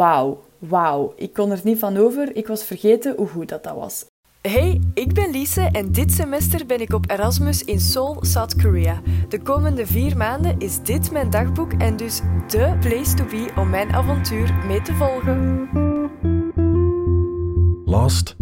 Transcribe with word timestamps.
wauw, 0.00 0.40
wauw. 0.58 1.12
Ik 1.16 1.32
kon 1.32 1.50
er 1.50 1.60
niet 1.64 1.78
van 1.78 1.96
over. 1.96 2.36
Ik 2.36 2.46
was 2.46 2.64
vergeten 2.64 3.14
hoe 3.16 3.28
goed 3.28 3.48
dat, 3.48 3.64
dat 3.64 3.74
was. 3.74 4.04
Hey, 4.40 4.80
ik 4.94 5.14
ben 5.14 5.30
Lise 5.30 5.68
en 5.72 5.92
dit 5.92 6.12
semester 6.12 6.66
ben 6.66 6.80
ik 6.80 6.92
op 6.92 7.10
Erasmus 7.10 7.64
in 7.64 7.80
Seoul, 7.80 8.16
South 8.20 8.62
Korea. 8.62 9.00
De 9.28 9.42
komende 9.42 9.86
vier 9.86 10.16
maanden 10.16 10.58
is 10.58 10.82
dit 10.82 11.10
mijn 11.10 11.30
dagboek 11.30 11.72
en 11.72 11.96
dus 11.96 12.20
de 12.48 12.76
place 12.80 13.14
to 13.14 13.24
be 13.24 13.48
om 13.56 13.70
mijn 13.70 13.92
avontuur 13.92 14.54
mee 14.66 14.82
te 14.82 14.92
volgen. 14.94 15.68
Lost 17.84 18.36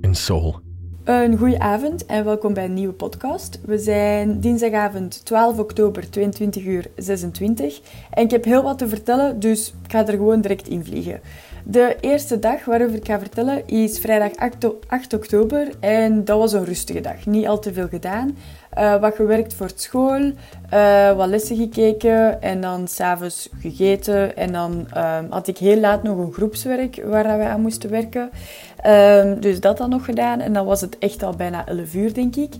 in 0.00 0.14
Seoul. 0.14 0.71
Een 1.04 1.38
goede 1.38 1.58
avond 1.58 2.06
en 2.06 2.24
welkom 2.24 2.54
bij 2.54 2.64
een 2.64 2.74
nieuwe 2.74 2.92
podcast. 2.92 3.60
We 3.64 3.78
zijn 3.78 4.40
dinsdagavond 4.40 5.24
12 5.24 5.58
oktober, 5.58 6.10
22 6.10 6.64
uur 6.64 6.86
26. 6.96 7.80
En 8.10 8.24
ik 8.24 8.30
heb 8.30 8.44
heel 8.44 8.62
wat 8.62 8.78
te 8.78 8.88
vertellen, 8.88 9.40
dus 9.40 9.74
ik 9.84 9.90
ga 9.90 10.06
er 10.06 10.12
gewoon 10.12 10.40
direct 10.40 10.68
in 10.68 10.84
vliegen. 10.84 11.20
De 11.64 11.96
eerste 12.00 12.38
dag 12.38 12.64
waarover 12.64 12.94
ik 12.94 13.06
ga 13.06 13.18
vertellen 13.18 13.66
is 13.66 13.98
vrijdag 13.98 14.52
8 14.88 15.14
oktober 15.14 15.68
en 15.80 16.24
dat 16.24 16.38
was 16.38 16.52
een 16.52 16.64
rustige 16.64 17.00
dag. 17.00 17.26
Niet 17.26 17.46
al 17.46 17.58
te 17.58 17.72
veel 17.72 17.88
gedaan. 17.88 18.36
Uh, 18.78 19.00
wat 19.00 19.14
gewerkt 19.14 19.54
voor 19.54 19.70
school, 19.74 20.32
uh, 20.74 21.16
wat 21.16 21.28
lessen 21.28 21.56
gekeken 21.56 22.42
en 22.42 22.60
dan 22.60 22.88
s'avonds 22.88 23.48
gegeten. 23.60 24.36
En 24.36 24.52
dan 24.52 24.86
uh, 24.96 25.18
had 25.28 25.48
ik 25.48 25.58
heel 25.58 25.80
laat 25.80 26.02
nog 26.02 26.18
een 26.18 26.32
groepswerk 26.32 27.02
waar 27.04 27.38
we 27.38 27.44
aan 27.44 27.60
moesten 27.60 27.90
werken. 27.90 28.30
Ehm, 28.76 29.40
dus 29.40 29.60
dat 29.60 29.76
dan 29.76 29.90
nog 29.90 30.04
gedaan 30.04 30.40
en 30.40 30.52
dan 30.52 30.66
was 30.66 30.80
het 30.80 30.98
echt 30.98 31.22
al 31.22 31.36
bijna 31.36 31.66
11 31.66 31.94
uur, 31.94 32.14
denk 32.14 32.36
ik. 32.36 32.54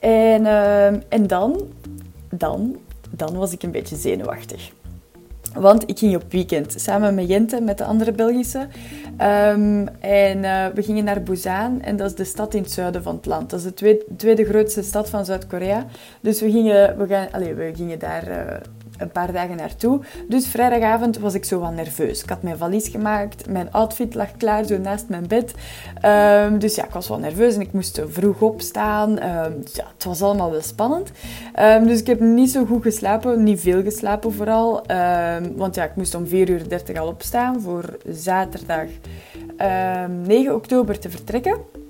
En, 0.00 0.46
ehm, 0.46 1.00
en 1.08 1.26
dan, 1.26 1.60
dan, 2.30 2.76
dan 3.10 3.36
was 3.36 3.52
ik 3.52 3.62
een 3.62 3.70
beetje 3.70 3.96
zenuwachtig. 3.96 4.70
Want 5.54 5.88
ik 5.90 5.98
ging 5.98 6.16
op 6.16 6.24
weekend 6.28 6.74
samen 6.76 7.14
met 7.14 7.28
Jente, 7.28 7.60
met 7.60 7.78
de 7.78 7.84
andere 7.84 8.12
Belgische. 8.12 8.58
Um, 8.58 9.88
en 10.00 10.38
uh, 10.38 10.66
we 10.74 10.82
gingen 10.82 11.04
naar 11.04 11.22
Busan 11.22 11.82
en 11.82 11.96
dat 11.96 12.10
is 12.10 12.16
de 12.16 12.24
stad 12.24 12.54
in 12.54 12.62
het 12.62 12.70
zuiden 12.72 13.02
van 13.02 13.16
het 13.16 13.26
land. 13.26 13.50
Dat 13.50 13.58
is 13.58 13.64
de 13.64 13.74
tweede, 13.74 14.04
tweede 14.16 14.44
grootste 14.44 14.82
stad 14.82 15.10
van 15.10 15.24
Zuid-Korea. 15.24 15.86
Dus 16.20 16.40
we 16.40 16.50
gingen, 16.50 16.98
we, 16.98 17.06
gaan, 17.06 17.28
allez, 17.32 17.54
we 17.54 17.72
gingen 17.74 17.98
daar 17.98 18.28
uh, 18.28 18.36
een 18.98 19.10
paar 19.10 19.32
dagen 19.32 19.56
naartoe. 19.56 20.00
Dus 20.28 20.46
vrijdagavond 20.46 21.18
was 21.18 21.34
ik 21.34 21.44
zo 21.44 21.58
wat 21.58 21.72
nerveus. 21.74 22.22
Ik 22.22 22.28
had 22.28 22.42
mijn 22.42 22.56
valies 22.56 22.88
gemaakt, 22.88 23.48
mijn 23.48 23.72
outfit 23.72 24.14
lag 24.14 24.36
klaar 24.36 24.64
zo 24.64 24.78
naast 24.78 25.08
mijn 25.08 25.26
bed. 25.26 25.54
Um, 26.04 26.58
dus 26.58 26.74
ja, 26.74 26.84
ik 26.84 26.90
was 26.90 27.08
wel 27.08 27.18
nerveus 27.18 27.54
en 27.54 27.60
ik 27.60 27.72
moest 27.72 28.02
vroeg 28.08 28.40
opstaan. 28.40 29.10
Um, 29.10 29.62
ja, 29.72 29.86
het 29.94 30.04
was 30.04 30.22
allemaal 30.22 30.50
wel 30.50 30.62
spannend. 30.62 31.10
Um, 31.60 31.86
dus 31.86 32.00
ik 32.00 32.06
heb 32.06 32.20
niet 32.20 32.50
zo 32.50 32.64
goed 32.64 32.82
geslapen, 32.82 33.42
niet 33.42 33.60
veel 33.60 33.82
geslapen 33.82 34.32
vooral. 34.32 34.82
want 35.56 35.74
ja, 35.74 35.84
ik 35.84 35.96
moest 35.96 36.14
om 36.14 36.26
4 36.26 36.48
uur 36.48 36.68
30 36.68 36.98
al 36.98 37.08
opstaan 37.08 37.60
voor 37.60 37.98
zaterdag 38.08 38.86
9 40.26 40.54
oktober 40.54 40.98
te 40.98 41.10
vertrekken. 41.10 41.83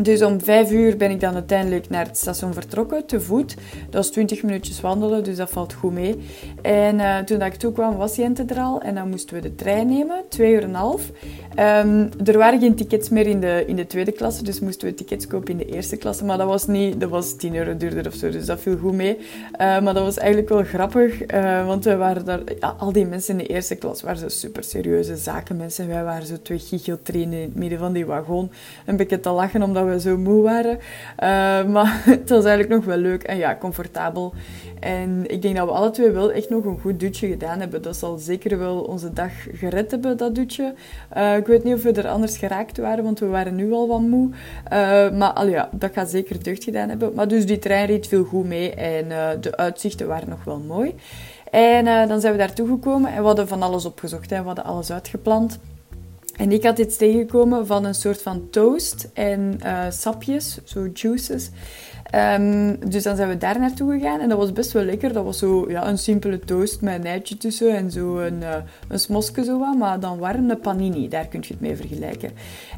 Dus 0.00 0.22
om 0.22 0.40
vijf 0.40 0.70
uur 0.70 0.96
ben 0.96 1.10
ik 1.10 1.20
dan 1.20 1.34
uiteindelijk 1.34 1.88
naar 1.88 2.06
het 2.06 2.16
station 2.16 2.52
vertrokken, 2.52 3.06
te 3.06 3.20
voet. 3.20 3.54
Dat 3.84 3.94
was 3.94 4.10
20 4.10 4.42
minuutjes 4.42 4.80
wandelen, 4.80 5.24
dus 5.24 5.36
dat 5.36 5.50
valt 5.50 5.72
goed 5.72 5.92
mee. 5.92 6.18
En 6.62 6.98
uh, 6.98 7.18
toen 7.18 7.38
dat 7.38 7.46
ik 7.46 7.54
toe 7.54 7.72
kwam, 7.72 7.96
was 7.96 8.16
Jente 8.16 8.44
er 8.46 8.58
al. 8.58 8.80
En 8.80 8.94
dan 8.94 9.08
moesten 9.08 9.34
we 9.34 9.42
de 9.42 9.54
trein 9.54 9.88
nemen, 9.88 10.22
twee 10.28 10.52
uur 10.52 10.62
en 10.62 10.68
een 10.68 10.74
half. 10.74 11.10
Um, 11.58 12.08
er 12.24 12.38
waren 12.38 12.60
geen 12.60 12.74
tickets 12.74 13.08
meer 13.08 13.26
in 13.26 13.40
de, 13.40 13.64
in 13.66 13.76
de 13.76 13.86
tweede 13.86 14.12
klasse, 14.12 14.44
dus 14.44 14.60
moesten 14.60 14.88
we 14.88 14.94
tickets 14.94 15.26
kopen 15.26 15.50
in 15.50 15.56
de 15.56 15.64
eerste 15.64 15.96
klasse. 15.96 16.24
Maar 16.24 16.38
dat 16.38 16.46
was, 16.46 16.66
niet, 16.66 17.00
dat 17.00 17.10
was 17.10 17.36
10 17.36 17.56
euro 17.56 17.76
duurder 17.76 18.06
of 18.06 18.14
zo, 18.14 18.30
dus 18.30 18.46
dat 18.46 18.60
viel 18.60 18.76
goed 18.76 18.92
mee. 18.92 19.16
Uh, 19.18 19.58
maar 19.58 19.94
dat 19.94 20.02
was 20.02 20.18
eigenlijk 20.18 20.48
wel 20.48 20.62
grappig, 20.62 21.32
uh, 21.34 21.66
want 21.66 21.84
we 21.84 21.96
waren 21.96 22.24
daar... 22.24 22.40
Ja, 22.60 22.74
al 22.78 22.92
die 22.92 23.06
mensen 23.06 23.38
in 23.38 23.46
de 23.46 23.52
eerste 23.52 23.74
klas 23.74 24.02
waren 24.02 24.18
zo 24.18 24.28
super 24.28 24.64
serieuze 24.64 25.16
zakenmensen. 25.16 25.88
Wij 25.88 26.04
waren 26.04 26.26
zo 26.26 26.36
twee 26.42 26.58
gigeltrainen 26.58 27.38
in 27.38 27.42
het 27.42 27.54
midden 27.54 27.78
van 27.78 27.92
die 27.92 28.06
wagon. 28.06 28.50
Een 28.86 28.96
beetje 28.96 29.20
te 29.20 29.30
lachen 29.30 29.62
omdat 29.62 29.81
we 29.86 30.00
zo 30.00 30.18
moe 30.18 30.42
waren. 30.42 30.78
Uh, 30.78 31.72
maar 31.72 32.02
het 32.04 32.28
was 32.28 32.44
eigenlijk 32.44 32.68
nog 32.68 32.84
wel 32.84 32.96
leuk 32.96 33.22
en 33.22 33.36
ja, 33.36 33.56
comfortabel. 33.60 34.34
En 34.80 35.24
ik 35.26 35.42
denk 35.42 35.56
dat 35.56 35.66
we 35.66 35.72
alle 35.72 35.90
twee 35.90 36.10
wel 36.10 36.32
echt 36.32 36.50
nog 36.50 36.64
een 36.64 36.80
goed 36.80 37.00
dutje 37.00 37.28
gedaan 37.28 37.60
hebben. 37.60 37.82
Dat 37.82 37.96
zal 37.96 38.18
zeker 38.18 38.58
wel 38.58 38.80
onze 38.80 39.12
dag 39.12 39.32
gered 39.52 39.90
hebben, 39.90 40.16
dat 40.16 40.34
dutje. 40.34 40.74
Uh, 41.16 41.36
ik 41.36 41.46
weet 41.46 41.64
niet 41.64 41.74
of 41.74 41.82
we 41.82 41.92
er 41.92 42.08
anders 42.08 42.38
geraakt 42.38 42.78
waren, 42.78 43.04
want 43.04 43.18
we 43.18 43.26
waren 43.26 43.54
nu 43.54 43.72
al 43.72 43.88
wat 43.88 44.00
moe. 44.00 44.28
Uh, 44.28 45.10
maar 45.10 45.32
al 45.32 45.46
ja, 45.46 45.68
dat 45.72 45.92
gaat 45.92 46.10
zeker 46.10 46.42
deugd 46.42 46.64
gedaan 46.64 46.88
hebben. 46.88 47.12
Maar 47.14 47.28
dus 47.28 47.46
die 47.46 47.58
trein 47.58 47.86
reed 47.86 48.06
veel 48.06 48.24
goed 48.24 48.46
mee 48.46 48.74
en 48.74 49.08
de 49.40 49.56
uitzichten 49.56 50.06
waren 50.06 50.28
nog 50.28 50.44
wel 50.44 50.58
mooi. 50.58 50.94
En 51.50 52.08
dan 52.08 52.20
zijn 52.20 52.32
we 52.32 52.38
daartoe 52.38 52.68
gekomen 52.68 53.12
en 53.12 53.20
we 53.20 53.26
hadden 53.26 53.48
van 53.48 53.62
alles 53.62 53.84
opgezocht. 53.84 54.30
Hè. 54.30 54.38
We 54.38 54.46
hadden 54.46 54.64
alles 54.64 54.92
uitgepland. 54.92 55.58
En 56.36 56.52
ik 56.52 56.64
had 56.64 56.78
iets 56.78 56.96
tegengekomen 56.96 57.66
van 57.66 57.84
een 57.84 57.94
soort 57.94 58.22
van 58.22 58.50
toast 58.50 59.10
en 59.12 59.60
uh, 59.64 59.84
sapjes, 59.90 60.58
zo 60.64 60.88
juices. 60.94 61.50
Um, 62.14 62.78
dus 62.90 63.02
dan 63.02 63.16
zijn 63.16 63.28
we 63.28 63.36
daar 63.36 63.58
naartoe 63.58 63.92
gegaan 63.92 64.20
en 64.20 64.28
dat 64.28 64.38
was 64.38 64.52
best 64.52 64.72
wel 64.72 64.84
lekker. 64.84 65.12
Dat 65.12 65.24
was 65.24 65.38
zo 65.38 65.70
ja, 65.70 65.88
een 65.88 65.98
simpele 65.98 66.38
toast 66.38 66.80
met 66.80 66.94
een 66.94 67.06
eitje 67.06 67.36
tussen 67.36 67.76
en 67.76 67.90
zo 67.90 68.18
een, 68.18 68.40
uh, 68.40 68.54
een 68.88 68.98
smosje 68.98 69.44
zo 69.44 69.58
wat, 69.58 69.78
maar 69.78 70.00
dan 70.00 70.18
warm 70.18 70.60
panini, 70.60 71.08
daar 71.08 71.26
kun 71.26 71.40
je 71.40 71.52
het 71.52 71.60
mee 71.60 71.76
vergelijken. 71.76 72.30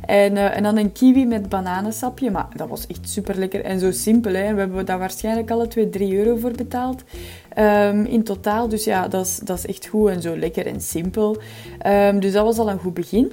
En, 0.06 0.32
uh, 0.32 0.56
en 0.56 0.62
dan 0.62 0.76
een 0.76 0.92
kiwi 0.92 1.26
met 1.26 1.48
bananensapje, 1.48 2.30
maar 2.30 2.48
dat 2.56 2.68
was 2.68 2.86
echt 2.86 3.08
super 3.08 3.38
lekker 3.38 3.64
en 3.64 3.80
zo 3.80 3.90
simpel. 3.90 4.32
Hè. 4.34 4.54
We 4.54 4.60
hebben 4.60 4.86
daar 4.86 4.98
waarschijnlijk 4.98 5.50
alle 5.50 5.68
twee 5.68 5.90
3 5.90 6.16
euro 6.16 6.36
voor 6.36 6.52
betaald. 6.52 7.02
Um, 7.58 8.04
in 8.04 8.22
totaal, 8.22 8.68
dus 8.68 8.84
ja, 8.84 9.08
dat 9.08 9.26
is, 9.26 9.38
dat 9.38 9.58
is 9.58 9.66
echt 9.66 9.86
goed 9.86 10.08
en 10.08 10.22
zo 10.22 10.36
lekker 10.36 10.66
en 10.66 10.80
simpel. 10.80 11.36
Um, 11.86 12.20
dus 12.20 12.32
dat 12.32 12.44
was 12.44 12.58
al 12.58 12.70
een 12.70 12.78
goed 12.78 12.94
begin. 12.94 13.32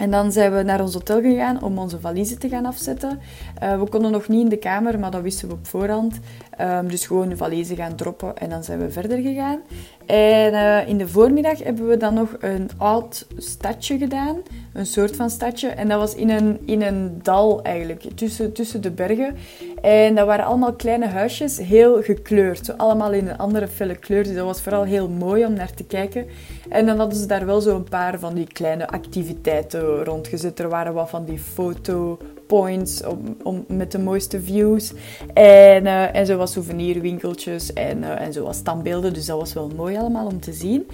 En 0.00 0.10
dan 0.10 0.32
zijn 0.32 0.54
we 0.54 0.62
naar 0.62 0.80
ons 0.80 0.94
hotel 0.94 1.20
gegaan 1.20 1.62
om 1.62 1.78
onze 1.78 2.00
valiezen 2.00 2.38
te 2.38 2.48
gaan 2.48 2.66
afzetten. 2.66 3.20
Uh, 3.62 3.80
we 3.80 3.88
konden 3.88 4.10
nog 4.10 4.28
niet 4.28 4.42
in 4.42 4.48
de 4.48 4.56
kamer, 4.56 4.98
maar 4.98 5.10
dat 5.10 5.22
wisten 5.22 5.48
we 5.48 5.54
op 5.54 5.66
voorhand. 5.66 6.18
Um, 6.60 6.88
dus 6.88 7.06
gewoon 7.06 7.28
de 7.28 7.36
valiezen 7.36 7.76
gaan 7.76 7.94
droppen 7.94 8.36
en 8.36 8.50
dan 8.50 8.64
zijn 8.64 8.78
we 8.78 8.90
verder 8.90 9.18
gegaan. 9.18 9.60
En 10.06 10.52
uh, 10.52 10.88
in 10.88 10.98
de 10.98 11.08
voormiddag 11.08 11.62
hebben 11.62 11.88
we 11.88 11.96
dan 11.96 12.14
nog 12.14 12.36
een 12.40 12.70
oud 12.76 13.26
stadje 13.36 13.98
gedaan. 13.98 14.36
Een 14.72 14.86
soort 14.86 15.16
van 15.16 15.30
stadje. 15.30 15.68
En 15.68 15.88
dat 15.88 15.98
was 15.98 16.14
in 16.14 16.30
een, 16.30 16.58
in 16.64 16.82
een 16.82 17.20
dal 17.22 17.62
eigenlijk, 17.62 18.02
tussen, 18.14 18.52
tussen 18.52 18.80
de 18.80 18.90
bergen. 18.90 19.36
En 19.82 20.14
dat 20.14 20.26
waren 20.26 20.44
allemaal 20.44 20.72
kleine 20.72 21.06
huisjes, 21.06 21.58
heel 21.58 22.02
gekleurd. 22.02 22.66
Zo 22.66 22.72
allemaal 22.72 23.12
in 23.12 23.28
een 23.28 23.38
andere 23.38 23.68
felle 23.68 23.96
kleur. 23.96 24.24
Dus 24.24 24.34
dat 24.34 24.44
was 24.44 24.60
vooral 24.60 24.84
heel 24.84 25.08
mooi 25.08 25.44
om 25.44 25.52
naar 25.52 25.74
te 25.74 25.84
kijken. 25.84 26.26
En 26.68 26.86
dan 26.86 26.98
hadden 26.98 27.18
ze 27.18 27.26
daar 27.26 27.46
wel 27.46 27.60
zo 27.60 27.76
een 27.76 27.88
paar 27.88 28.18
van 28.18 28.34
die 28.34 28.46
kleine 28.46 28.88
activiteiten 28.88 29.89
rondgezet. 29.98 30.58
Er 30.58 30.68
waren 30.68 30.94
wat 30.94 31.10
van 31.10 31.24
die 31.24 31.38
foto 31.38 32.18
points 32.46 33.02
om, 33.42 33.64
met 33.68 33.92
de 33.92 33.98
mooiste 33.98 34.40
views. 34.40 34.92
En, 35.34 35.84
uh, 35.84 36.14
en 36.14 36.26
zo 36.26 36.36
wat 36.36 36.50
souvenirwinkeltjes 36.50 37.72
en, 37.72 37.98
uh, 37.98 38.20
en 38.20 38.32
zo 38.32 38.44
wat 38.44 38.54
standbeelden. 38.54 39.12
Dus 39.12 39.26
dat 39.26 39.38
was 39.38 39.52
wel 39.52 39.70
mooi 39.76 39.96
allemaal 39.96 40.26
om 40.26 40.40
te 40.40 40.52
zien. 40.52 40.86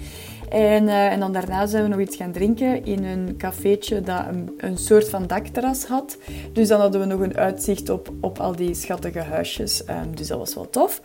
En, 0.49 0.83
uh, 0.83 1.11
en 1.11 1.19
dan 1.19 1.33
daarna 1.33 1.65
zijn 1.65 1.83
we 1.83 1.89
nog 1.89 1.99
iets 1.99 2.15
gaan 2.15 2.31
drinken 2.31 2.85
in 2.85 3.03
een 3.03 3.37
cafeetje 3.37 4.01
dat 4.01 4.23
een, 4.29 4.53
een, 4.57 4.77
soort 4.77 5.09
van 5.09 5.27
dakterras 5.27 5.85
had. 5.85 6.17
Dus 6.53 6.67
dan 6.67 6.79
hadden 6.79 7.01
we 7.01 7.07
nog 7.07 7.19
een 7.19 7.37
uitzicht 7.37 7.89
op, 7.89 8.11
op 8.21 8.39
al 8.39 8.55
die 8.55 8.73
schattige 8.73 9.19
huisjes. 9.19 9.83
Um, 9.89 10.15
dus 10.15 10.27
dat 10.27 10.37
was 10.37 10.55
wel 10.55 10.69
tof. 10.69 11.01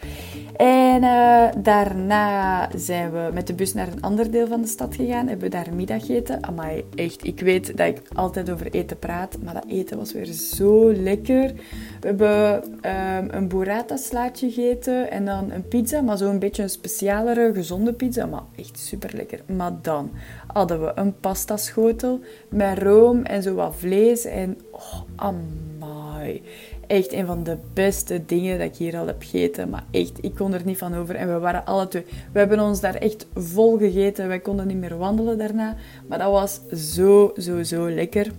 En 0.57 1.03
uh, 1.03 1.49
daarna 1.59 2.69
zijn 2.77 3.13
we 3.13 3.31
met 3.33 3.47
de 3.47 3.55
bus 3.55 3.75
naar 3.75 3.89
een 3.89 4.03
ander 4.03 4.31
deel 4.31 4.47
van 4.47 4.61
de 4.61 4.69
stad 4.69 4.95
gegaan. 4.95 5.29
Hebben 5.29 5.51
we 5.51 5.57
daar 5.57 5.75
middageten. 5.75 6.45
Amai, 6.45 6.85
echt. 6.95 7.27
Ik 7.27 7.41
weet 7.41 7.77
dat 7.77 7.87
ik 7.87 8.01
altijd 8.15 8.51
over 8.51 8.71
eten 8.71 8.99
praat. 8.99 9.37
Maar 9.45 9.55
dat 9.55 9.65
eten 9.69 9.97
was 9.97 10.13
weer 10.13 10.27
zo 10.27 10.93
lekker. 10.93 11.53
We 12.01 12.07
hebben 12.07 12.65
um, 12.65 13.29
een 13.31 13.49
burrata 13.49 13.97
slaatje 13.97 14.51
gegeten. 14.51 15.11
En 15.11 15.25
dan 15.25 15.51
een 15.51 15.69
pizza. 15.69 16.01
Maar 16.01 16.17
zo'n 16.17 16.39
beetje 16.39 16.63
een 16.63 16.71
specialere, 16.71 17.51
gezonde 17.55 17.93
pizza. 17.93 18.27
Maar 18.27 18.43
echt 18.57 18.79
super 18.79 19.11
lekker. 19.15 19.32
Maar 19.47 19.73
dan 19.83 20.11
hadden 20.47 20.81
we 20.81 20.93
een 20.95 21.17
pastaschotel 21.21 22.21
met 22.49 22.79
room 22.79 23.25
en 23.25 23.43
zo 23.43 23.55
wat 23.55 23.75
vlees. 23.77 24.25
En 24.25 24.59
oh, 24.71 25.01
amai. 25.17 26.43
Echt 26.87 27.13
een 27.13 27.27
van 27.27 27.45
de 27.45 27.57
beste 27.73 28.25
dingen 28.27 28.59
dat 28.59 28.67
ik 28.67 28.77
hier 28.77 28.99
al 28.99 29.07
heb 29.07 29.23
gegeten. 29.23 29.69
Maar 29.69 29.85
echt, 29.91 30.19
ik 30.21 30.35
kon 30.35 30.53
er 30.53 30.65
niet 30.65 30.79
van 30.79 30.95
over. 30.95 31.15
En 31.15 31.33
we 31.33 31.39
waren 31.39 31.65
alle 31.65 31.89
twee... 31.89 32.05
We 32.33 32.39
hebben 32.39 32.61
ons 32.61 32.81
daar 32.81 32.95
echt 32.95 33.27
vol 33.35 33.79
gegeten. 33.79 34.29
Wij 34.29 34.41
konden 34.41 34.67
niet 34.67 34.77
meer 34.77 34.99
wandelen 34.99 35.39
daarna. 35.39 35.77
Maar 36.07 36.19
dat 36.19 36.31
was 36.31 36.61
zo, 36.95 37.33
zo, 37.37 37.63
zo 37.63 37.91
lekker. 37.91 38.33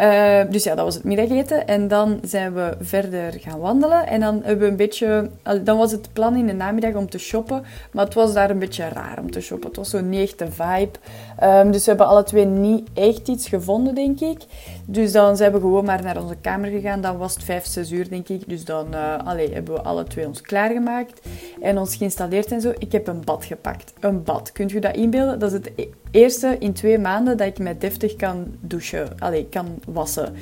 Uh, 0.00 0.40
dus 0.50 0.64
ja, 0.64 0.74
dat 0.74 0.84
was 0.84 0.94
het 0.94 1.04
middageten. 1.04 1.66
En 1.66 1.88
dan 1.88 2.20
zijn 2.24 2.54
we 2.54 2.76
verder 2.80 3.32
gaan 3.40 3.58
wandelen. 3.58 4.06
En 4.06 4.20
dan 4.20 4.40
hebben 4.42 4.64
we 4.64 4.70
een 4.70 4.76
beetje... 4.76 5.30
Dan 5.62 5.78
was 5.78 5.92
het 5.92 6.12
plan 6.12 6.36
in 6.36 6.46
de 6.46 6.52
namiddag 6.52 6.94
om 6.94 7.10
te 7.10 7.18
shoppen. 7.18 7.64
Maar 7.92 8.04
het 8.04 8.14
was 8.14 8.32
daar 8.32 8.50
een 8.50 8.58
beetje 8.58 8.88
raar 8.88 9.18
om 9.20 9.30
te 9.30 9.40
shoppen. 9.40 9.68
Het 9.68 9.76
was 9.76 9.90
zo'n 9.90 10.08
niet 10.08 10.20
echte 10.20 10.46
vibe. 10.50 10.98
Ehm, 11.38 11.70
dus 11.70 11.84
we 11.84 11.88
hebben 11.88 12.06
alle 12.06 12.22
twee 12.22 12.44
niet 12.44 12.88
echt 12.94 13.28
iets 13.28 13.48
gevonden, 13.48 13.94
denk 13.94 14.20
ik. 14.20 14.38
Dus 14.84 15.12
dan 15.12 15.36
zijn 15.36 15.52
we 15.52 15.60
gewoon 15.60 15.84
maar 15.84 16.02
naar 16.02 16.22
onze 16.22 16.36
kamer 16.40 16.70
gegaan. 16.70 17.00
Dan 17.00 17.16
was 17.16 17.34
het 17.34 17.44
5, 17.44 17.66
6 17.66 17.90
uur, 17.90 18.08
denk 18.08 18.28
ik. 18.28 18.48
Dus 18.48 18.64
dan 18.64 18.86
uh, 18.94 19.30
hebben 19.52 19.74
we 19.74 19.82
alle 19.82 20.04
twee 20.04 20.26
ons 20.26 20.40
klaargemaakt 20.40 21.20
en 21.60 21.78
ons 21.78 21.96
geïnstalleerd 21.96 22.52
en 22.52 22.60
zo. 22.60 22.72
Ik 22.78 22.92
heb 22.92 23.06
een 23.06 23.24
bad 23.24 23.44
gepakt. 23.44 23.92
Een 24.00 24.22
bad. 24.22 24.52
Kunt 24.52 24.72
u 24.72 24.78
dat 24.78 24.96
inbeelden? 24.96 25.38
Dat 25.38 25.52
is 25.52 25.58
het 25.58 25.70
e- 25.76 25.88
eerste 26.16 26.56
in 26.58 26.72
twee 26.72 26.98
maanden 26.98 27.36
dat 27.36 27.46
ik 27.46 27.58
met 27.58 27.80
deftig 27.80 28.16
kan 28.16 28.46
douchen. 28.60 29.08
Allee, 29.18 29.46
kan 29.48 29.66
wassen. 29.88 30.34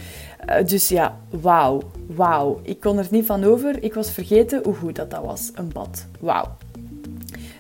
Uh, 0.49 0.67
dus 0.67 0.89
ja, 0.89 1.19
wauw. 1.31 1.83
Wauw. 2.07 2.61
Ik 2.63 2.81
kon 2.81 2.99
er 2.99 3.07
niet 3.11 3.27
van 3.27 3.45
over. 3.45 3.83
Ik 3.83 3.95
was 3.95 4.11
vergeten 4.11 4.61
hoe 4.65 4.75
goed 4.75 4.97
dat, 4.97 5.11
dat 5.11 5.25
was. 5.25 5.51
Een 5.55 5.73
bad. 5.73 6.07
Wauw. 6.21 6.57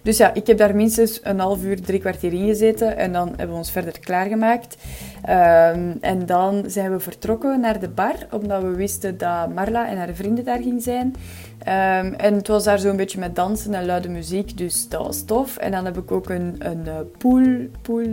Dus 0.04 0.16
ja, 0.16 0.34
ik 0.34 0.46
heb 0.46 0.58
daar 0.58 0.76
minstens 0.76 1.20
een 1.22 1.38
half 1.38 1.62
uur, 1.62 1.80
drie 1.80 2.00
kwartier 2.00 2.32
in 2.32 2.46
gezeten 2.46 2.96
en 2.96 3.12
dan 3.12 3.28
hebben 3.28 3.48
we 3.48 3.54
ons 3.54 3.70
verder 3.70 3.98
klaargemaakt. 4.00 4.76
Um, 5.28 5.96
en 6.00 6.26
dan 6.26 6.64
zijn 6.66 6.92
we 6.92 7.00
vertrokken 7.00 7.60
naar 7.60 7.80
de 7.80 7.88
bar, 7.88 8.14
omdat 8.30 8.62
we 8.62 8.68
wisten 8.68 9.18
dat 9.18 9.54
Marla 9.54 9.88
en 9.88 9.96
haar 9.96 10.14
vrienden 10.14 10.44
daar 10.44 10.62
ging 10.62 10.82
zijn. 10.82 11.06
Um, 11.06 12.14
en 12.14 12.34
het 12.34 12.48
was 12.48 12.64
daar 12.64 12.78
zo'n 12.78 12.96
beetje 12.96 13.18
met 13.18 13.36
dansen 13.36 13.74
en 13.74 13.86
luide 13.86 14.08
muziek, 14.08 14.58
dus 14.58 14.88
dat 14.88 15.06
was 15.06 15.24
tof. 15.24 15.56
En 15.56 15.70
dan 15.70 15.84
heb 15.84 15.98
ik 15.98 16.10
ook 16.10 16.28
een, 16.30 16.56
een 16.58 16.86
eh, 16.86 16.94
pool, 17.18 17.44
pool 17.82 18.06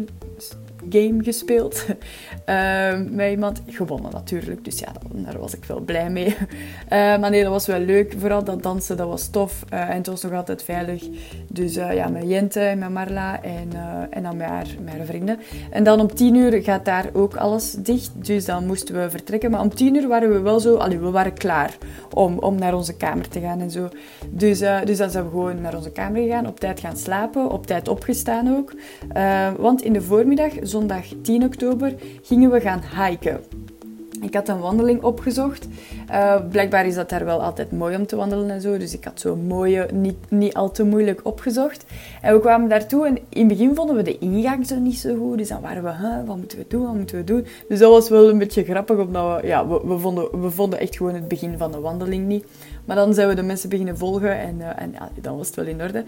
game 0.89 1.23
gespeeld 1.23 1.85
uh, 2.49 2.99
met 3.19 3.31
iemand. 3.31 3.61
Gewonnen 3.67 4.11
natuurlijk, 4.11 4.65
dus 4.65 4.79
ja, 4.79 4.91
daar 5.11 5.39
was 5.39 5.55
ik 5.55 5.65
wel 5.65 5.79
blij 5.79 6.09
mee. 6.09 6.27
Uh, 6.27 6.37
maar 7.19 7.29
nee, 7.29 7.43
dat 7.43 7.51
was 7.51 7.67
wel 7.67 7.79
leuk. 7.79 8.13
Vooral 8.17 8.43
dat 8.43 8.63
dansen, 8.63 8.97
dat 8.97 9.07
was 9.07 9.27
tof. 9.27 9.63
Uh, 9.73 9.89
en 9.89 9.97
het 9.97 10.07
was 10.07 10.21
nog 10.21 10.33
altijd 10.33 10.63
veilig. 10.63 11.07
Dus 11.47 11.75
eh, 11.75 11.93
ja, 11.93 12.07
met 12.07 12.23
Jente 12.27 12.59
en 12.59 12.79
met 12.79 12.89
Marla 12.89 13.43
en, 13.43 13.69
en 14.09 14.23
dan 14.23 14.37
met 14.37 14.47
haar, 14.47 14.67
vrienden. 15.05 15.39
En 15.71 15.83
dan 15.83 15.99
om 15.99 16.15
tien 16.15 16.35
uur 16.35 16.63
gaat 16.63 16.85
daar 16.85 17.09
ook 17.13 17.35
alles 17.35 17.71
dicht. 17.71 18.11
Dus 18.25 18.45
dan 18.45 18.65
moesten 18.65 19.01
we 19.01 19.09
vertrekken. 19.09 19.51
Maar 19.51 19.61
om 19.61 19.75
tien 19.75 19.95
uur 19.95 20.07
waren 20.07 20.33
we 20.33 20.39
wel 20.39 20.59
zo... 20.59 20.75
Allee, 20.75 20.99
we 20.99 21.09
waren 21.09 21.33
klaar 21.33 21.77
om, 22.13 22.39
om 22.39 22.55
naar 22.55 22.75
onze 22.75 22.97
kamer 22.97 23.27
te 23.27 23.39
gaan 23.39 23.59
en 23.59 23.71
zo. 23.71 23.89
Dus, 24.29 24.59
dus 24.59 24.97
dan 24.97 25.09
zijn 25.09 25.23
we 25.23 25.29
gewoon 25.29 25.61
naar 25.61 25.75
onze 25.75 25.91
kamer 25.91 26.21
gegaan. 26.21 26.47
Op 26.47 26.59
tijd 26.59 26.79
gaan 26.79 26.97
slapen. 26.97 27.51
Op 27.51 27.67
tijd 27.67 27.87
opgestaan 27.87 28.57
ook. 28.57 28.73
want 29.57 29.81
in 29.81 29.93
de 29.93 30.01
voormiddag 30.01 30.51
zondag 30.71 31.05
10 31.21 31.43
oktober, 31.43 31.93
gingen 32.21 32.51
we 32.51 32.59
gaan 32.59 32.81
hiken. 32.95 33.39
Ik 34.21 34.33
had 34.33 34.47
een 34.47 34.59
wandeling 34.59 35.03
opgezocht. 35.03 35.67
Uh, 36.11 36.35
blijkbaar 36.49 36.85
is 36.85 36.95
dat 36.95 37.09
daar 37.09 37.25
wel 37.25 37.43
altijd 37.43 37.71
mooi 37.71 37.95
om 37.95 38.05
te 38.05 38.15
wandelen 38.15 38.49
en 38.49 38.61
zo. 38.61 38.77
Dus 38.77 38.93
ik 38.93 39.03
had 39.03 39.19
zo'n 39.19 39.47
mooie, 39.47 39.87
niet, 39.93 40.17
niet 40.29 40.53
al 40.53 40.71
te 40.71 40.83
moeilijk 40.83 41.19
opgezocht. 41.23 41.85
En 42.21 42.33
we 42.33 42.39
kwamen 42.39 42.69
daartoe 42.69 43.07
en 43.07 43.17
in 43.29 43.39
het 43.39 43.47
begin 43.47 43.75
vonden 43.75 43.95
we 43.95 44.01
de 44.01 44.17
ingang 44.17 44.67
zo 44.67 44.79
niet 44.79 44.97
zo 44.97 45.15
goed. 45.15 45.37
Dus 45.37 45.47
dan 45.47 45.61
waren 45.61 45.83
we, 45.83 46.25
wat 46.25 46.37
moeten 46.37 46.57
we 46.57 46.65
doen, 46.67 46.85
wat 46.85 46.95
moeten 46.95 47.17
we 47.17 47.23
doen? 47.23 47.45
Dus 47.67 47.79
dat 47.79 47.91
was 47.91 48.09
wel 48.09 48.29
een 48.29 48.37
beetje 48.37 48.63
grappig, 48.63 48.97
omdat 48.97 49.41
we, 49.41 49.47
ja, 49.47 49.67
we, 49.67 49.97
vonden, 49.97 50.41
we 50.41 50.49
vonden 50.49 50.79
echt 50.79 50.95
gewoon 50.95 51.13
het 51.13 51.27
begin 51.27 51.57
van 51.57 51.71
de 51.71 51.79
wandeling 51.79 52.27
niet. 52.27 52.45
Maar 52.85 52.95
dan 52.95 53.13
we 53.13 53.33
de 53.35 53.41
mensen 53.41 53.69
beginnen 53.69 53.97
volgen 53.97 54.39
en, 54.39 54.55
uh, 54.59 54.67
en 54.75 54.91
ja, 54.91 55.09
dan 55.21 55.37
was 55.37 55.47
het 55.47 55.55
wel 55.55 55.65
in 55.65 55.81
orde. 55.81 56.03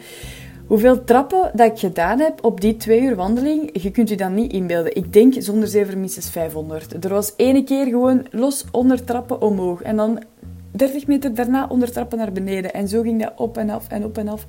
Hoeveel 0.68 1.04
trappen 1.04 1.52
dat 1.54 1.72
ik 1.72 1.80
gedaan 1.80 2.20
heb 2.20 2.44
op 2.44 2.62
die 2.62 2.78
twee 2.78 3.02
uur 3.02 3.16
wandeling, 3.16 3.82
je 3.82 3.92
kunt 3.92 4.10
je 4.10 4.18
dat 4.18 4.32
niet 4.32 4.54
inbeelden. 4.54 4.96
Ik 4.96 5.14
denk 5.14 5.34
zonder 5.38 5.68
zeven 5.68 6.00
minstens 6.00 6.30
500. 6.30 7.04
Er 7.04 7.10
was 7.10 7.34
ene 7.38 7.64
keer 7.64 7.86
gewoon 7.86 8.26
los 8.32 8.66
100 8.72 9.08
trappen 9.08 9.42
omhoog. 9.42 9.82
En 9.82 9.96
dan 9.96 10.20
30 10.72 11.08
meter 11.08 11.36
daarna 11.36 11.68
100 11.68 11.94
trappen 11.94 12.18
naar 12.18 12.32
beneden. 12.32 12.74
En 12.74 12.88
zo 12.88 13.02
ging 13.02 13.22
dat 13.22 13.32
op 13.36 13.58
en 13.58 13.70
af 13.70 13.88
en 13.88 14.06
op 14.06 14.18
en 14.18 14.28
af. 14.28 14.46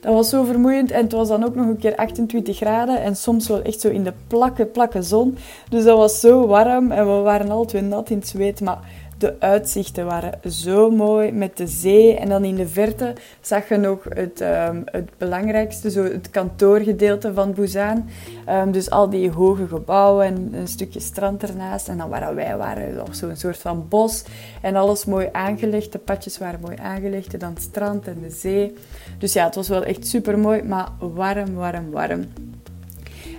Dat 0.00 0.14
was 0.14 0.28
zo 0.28 0.44
vermoeiend. 0.44 0.90
En 0.90 1.02
het 1.02 1.12
was 1.12 1.28
dan 1.28 1.44
ook 1.44 1.54
nog 1.54 1.66
een 1.66 1.78
keer 1.78 1.96
28 1.96 2.56
graden. 2.56 3.02
En 3.02 3.16
soms 3.16 3.48
wel 3.48 3.62
echt 3.62 3.80
zo 3.80 3.88
in 3.88 4.04
de 4.04 4.12
plakke, 4.26 4.66
plakke 4.66 5.02
zon. 5.02 5.36
Dus 5.68 5.84
dat 5.84 5.96
was 5.96 6.20
zo 6.20 6.46
warm. 6.46 6.90
En 6.90 7.06
we 7.06 7.22
waren 7.22 7.50
al 7.50 7.64
twee 7.64 7.82
nat 7.82 8.10
in 8.10 8.18
het 8.18 8.28
zweet. 8.28 8.60
Maar 8.60 8.78
de 9.18 9.34
uitzichten 9.38 10.06
waren 10.06 10.40
zo 10.50 10.90
mooi 10.90 11.32
met 11.32 11.56
de 11.56 11.66
zee. 11.66 12.16
En 12.16 12.28
dan 12.28 12.44
in 12.44 12.54
de 12.54 12.68
verte 12.68 13.12
zag 13.40 13.68
je 13.68 13.76
nog 13.76 14.04
het, 14.08 14.40
um, 14.40 14.82
het 14.84 15.10
belangrijkste, 15.18 15.90
zo 15.90 16.02
het 16.02 16.30
kantoorgedeelte 16.30 17.34
van 17.34 17.54
Busan. 17.54 18.08
Um, 18.48 18.72
dus 18.72 18.90
al 18.90 19.10
die 19.10 19.30
hoge 19.30 19.66
gebouwen 19.66 20.26
en 20.26 20.50
een 20.52 20.68
stukje 20.68 21.00
strand 21.00 21.42
ernaast. 21.42 21.88
En 21.88 21.98
dan 21.98 22.08
waar 22.08 22.34
wij 22.34 22.56
waren, 22.56 23.00
op 23.00 23.14
zo'n 23.14 23.36
soort 23.36 23.58
van 23.58 23.86
bos. 23.88 24.24
En 24.62 24.76
alles 24.76 25.04
mooi 25.04 25.28
aangelegd. 25.32 25.92
De 25.92 25.98
padjes 25.98 26.38
waren 26.38 26.60
mooi 26.60 26.76
aangelegd. 26.76 27.32
En 27.32 27.38
dan 27.38 27.54
strand 27.58 28.06
en 28.06 28.18
de 28.22 28.30
zee. 28.30 28.74
Dus 29.18 29.32
ja, 29.32 29.44
het 29.44 29.54
was 29.54 29.68
wel 29.68 29.84
echt 29.84 30.06
super 30.06 30.38
mooi, 30.38 30.62
maar 30.62 30.88
warm, 30.98 31.54
warm, 31.54 31.90
warm. 31.90 32.24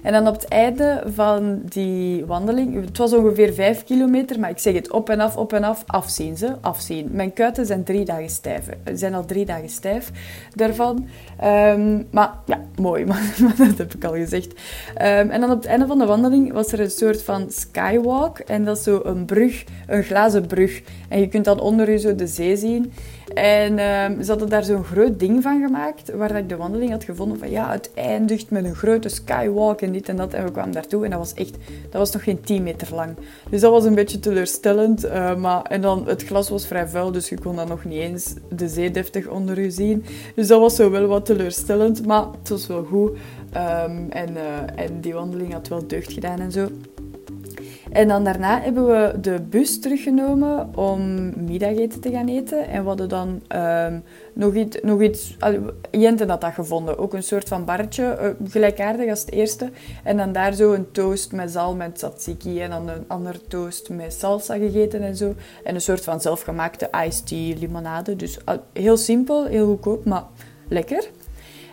En 0.08 0.14
dan 0.14 0.28
op 0.28 0.34
het 0.34 0.48
einde 0.48 1.04
van 1.06 1.62
die 1.64 2.26
wandeling, 2.26 2.86
het 2.86 2.98
was 2.98 3.14
ongeveer 3.14 3.54
5 3.54 3.84
kilometer, 3.84 4.40
maar 4.40 4.50
ik 4.50 4.60
zeg 4.60 4.74
het 4.74 4.92
op 4.92 5.10
en 5.10 5.20
af, 5.20 5.38
op 5.38 5.54
en 5.54 5.64
af, 5.64 5.84
afzien 5.86 6.38
ze, 6.38 6.56
afzien. 6.62 7.10
Mijn 7.12 7.34
kuiten 7.34 7.66
zijn 7.66 7.84
drie 7.84 8.06
dagen 8.06 8.30
stijf, 8.30 8.70
zijn 8.94 9.14
al 9.14 9.26
drie 9.26 9.46
dagen 9.46 9.70
stijf 9.70 10.12
daarvan. 10.56 11.08
Um, 11.44 12.08
maar 12.12 12.34
ja, 12.46 12.62
mooi, 12.82 13.06
maar, 13.10 13.34
dat 13.58 13.78
heb 13.78 13.94
ik 13.94 14.04
al 14.04 14.14
gezegd. 14.14 14.52
Um, 14.52 15.30
en 15.30 15.42
dan 15.42 15.52
op 15.52 15.58
het 15.58 15.66
einde 15.66 15.88
van 15.88 15.98
de 15.98 16.06
wandeling 16.06 16.54
was 16.54 16.72
er 16.72 16.80
een 16.80 16.92
soort 16.92 17.24
van 17.24 17.46
skywalk 17.52 18.40
en 18.40 18.66
dat 18.66 18.78
is 18.78 18.84
zo 18.84 19.02
een 19.04 19.26
brug, 19.26 19.64
een 19.88 20.04
glazen 20.04 20.48
brug. 20.48 20.82
En 21.10 21.20
je 21.20 21.28
kunt 21.28 21.46
dan 21.46 21.60
onder 21.60 21.92
je 21.92 21.98
zo 21.98 22.16
de 22.16 22.28
zee 22.28 22.56
zien. 22.58 22.94
En 23.34 23.72
um, 23.72 24.24
ze 24.24 24.30
hadden 24.30 24.50
daar 24.50 24.64
zo'n 24.64 24.84
groot 24.84 25.20
ding 25.20 25.44
van 25.44 25.62
gemaakt, 25.66 26.12
waar 26.12 26.36
ik 26.36 26.50
de 26.50 26.56
wandeling 26.56 26.92
had 26.92 27.04
gevonden 27.04 27.40
van 27.40 27.50
ja, 27.50 27.72
het 27.72 27.92
eindigt 27.94 28.50
met 28.50 28.66
een 28.66 28.76
grote 28.76 29.10
skywalk 29.10 29.82
en 29.82 29.92
dit 29.92 30.10
en 30.10 30.16
dat. 30.16 30.34
En 30.34 30.46
we 30.46 30.52
kwamen 30.52 30.72
daartoe 30.72 31.04
en 31.04 31.10
dat 31.10 31.20
was 31.20 31.34
echt, 31.34 31.56
dat 31.90 32.00
was 32.00 32.12
nog 32.12 32.24
geen 32.24 32.42
10 32.42 32.64
meter 32.64 32.96
lang. 32.96 33.16
Dus 33.50 33.62
dat 33.62 33.72
was 33.72 33.86
een 33.86 33.96
beetje 33.96 34.20
teleurstellend. 34.20 35.06
Uh, 35.06 35.36
maar, 35.36 35.62
en 35.62 35.82
dan, 35.82 36.08
het 36.08 36.24
glas 36.24 36.50
was 36.50 36.68
vrij 36.68 36.88
vuil, 36.88 37.12
dus 37.12 37.30
je 37.30 37.40
kon 37.40 37.56
dan 37.56 37.68
nog 37.68 37.86
niet 37.86 38.00
eens 38.00 38.34
de 38.50 38.68
zee 38.68 38.92
deftig 38.92 39.28
onder 39.28 39.62
je 39.62 39.72
zien. 39.72 40.06
Dus 40.36 40.48
dat 40.48 40.60
was 40.60 40.76
zo 40.76 40.92
wel 40.92 41.08
wat 41.08 41.26
teleurstellend, 41.26 42.06
maar 42.06 42.26
het 42.40 42.50
was 42.50 42.68
wel 42.68 42.84
goed. 42.84 43.10
Um, 43.10 44.08
en, 44.10 44.30
uh, 44.34 44.86
en 44.86 45.02
die 45.02 45.14
wandeling 45.14 45.54
had 45.54 45.68
wel 45.68 45.88
deugd 45.88 46.14
gedaan 46.14 46.40
en 46.40 46.52
zo. 46.52 46.68
En 47.98 48.08
dan 48.08 48.24
daarna 48.24 48.62
hebben 48.62 48.86
we 48.86 49.20
de 49.20 49.42
bus 49.50 49.80
teruggenomen 49.80 50.78
om 50.78 51.32
middageten 51.46 52.00
te 52.00 52.12
gaan 52.12 52.28
eten. 52.28 52.68
En 52.68 52.82
we 52.82 52.88
hadden 52.88 53.10
dan 53.10 53.42
um, 53.56 54.04
nog 54.34 54.54
iets... 54.54 54.78
Nog 54.82 55.02
iets 55.02 55.38
Jente 55.92 56.26
had 56.26 56.42
dat 56.42 56.54
gevonden. 56.54 56.98
Ook 56.98 57.14
een 57.14 57.24
soort 57.24 57.48
van 57.48 57.66
barretje, 57.66 58.18
uh, 58.22 58.50
gelijkaardig 58.52 59.10
als 59.10 59.20
het 59.20 59.32
eerste. 59.32 59.70
En 60.04 60.18
dan 60.18 60.32
daar 60.32 60.54
zo 60.54 60.74
een 60.74 60.92
toast 60.92 61.32
met 61.32 61.52
zalm 61.52 61.82
en 61.82 61.94
tzatziki. 61.94 62.62
En 62.62 62.70
dan 62.70 62.90
een 62.90 63.06
ander 63.08 63.48
toast 63.48 63.90
met 63.90 64.14
salsa 64.14 64.56
gegeten 64.56 65.02
en 65.02 65.16
zo. 65.16 65.36
En 65.64 65.76
een 65.76 65.82
soort 65.82 66.04
van 66.04 66.22
zelfgemaakte 66.22 66.90
iced 67.06 67.28
tea 67.28 67.56
limonade. 67.60 68.16
Dus 68.16 68.38
heel 68.74 68.98
simpel, 68.98 69.46
heel 69.46 69.66
goedkoop, 69.66 70.06
maar 70.06 70.24
lekker. 70.68 71.10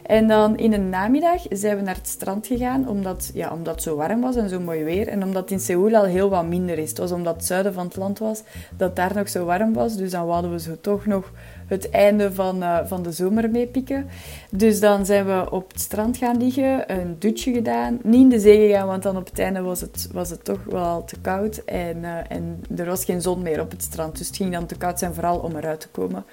En 0.06 0.28
dan 0.28 0.56
in 0.56 0.70
de 0.70 0.78
namiddag 0.78 1.42
zijn 1.50 1.76
we 1.76 1.82
naar 1.82 1.94
het 1.94 2.08
strand 2.08 2.46
gegaan, 2.46 2.88
omdat, 2.88 3.30
ja, 3.34 3.52
omdat 3.52 3.74
het 3.74 3.82
zo 3.82 3.96
warm 3.96 4.20
was 4.20 4.36
en 4.36 4.48
zo 4.48 4.60
mooi 4.60 4.84
weer. 4.84 5.08
En 5.08 5.22
omdat 5.22 5.50
in 5.50 5.60
Seoul 5.60 5.96
al 5.96 6.04
heel 6.04 6.28
wat 6.28 6.46
minder 6.46 6.78
is. 6.78 6.88
Het 6.88 6.98
was 6.98 7.12
omdat 7.12 7.34
het 7.34 7.44
zuiden 7.44 7.74
van 7.74 7.84
het 7.86 7.96
land 7.96 8.18
was, 8.18 8.42
dat 8.76 8.96
daar 8.96 9.14
nog 9.14 9.28
zo 9.28 9.44
warm 9.44 9.72
was. 9.72 9.96
Dus 9.96 10.10
dan 10.10 10.26
wouden 10.26 10.50
we 10.50 10.60
zo 10.60 10.76
toch 10.80 11.06
nog 11.06 11.32
het 11.66 11.90
einde 11.90 12.32
van, 12.32 12.62
uh, 12.62 12.78
van 12.84 13.02
de 13.02 13.12
zomer 13.12 13.50
meepikken. 13.50 14.06
Dus 14.50 14.80
dan 14.80 15.06
zijn 15.06 15.26
we 15.26 15.50
op 15.50 15.72
het 15.72 15.80
strand 15.80 16.16
gaan 16.16 16.36
liggen, 16.36 16.92
een 16.92 17.16
dutje 17.18 17.52
gedaan. 17.52 17.98
Niet 18.02 18.20
in 18.20 18.28
de 18.28 18.40
zee 18.40 18.66
gegaan, 18.66 18.86
want 18.86 19.02
dan 19.02 19.16
op 19.16 19.26
het 19.26 19.38
einde 19.38 19.60
was 19.60 19.80
het, 19.80 20.08
was 20.12 20.30
het 20.30 20.44
toch 20.44 20.64
wel 20.64 21.04
te 21.04 21.16
koud. 21.20 21.56
En, 21.64 21.96
uh, 21.96 22.18
en 22.28 22.64
er 22.76 22.86
was 22.86 23.04
geen 23.04 23.22
zon 23.22 23.42
meer 23.42 23.60
op 23.60 23.70
het 23.70 23.82
strand. 23.82 24.18
Dus 24.18 24.26
het 24.26 24.36
ging 24.36 24.52
dan 24.52 24.66
te 24.66 24.76
koud 24.76 24.98
zijn, 24.98 25.14
vooral 25.14 25.38
om 25.38 25.56
eruit 25.56 25.80
te 25.80 25.88
komen. 25.88 26.24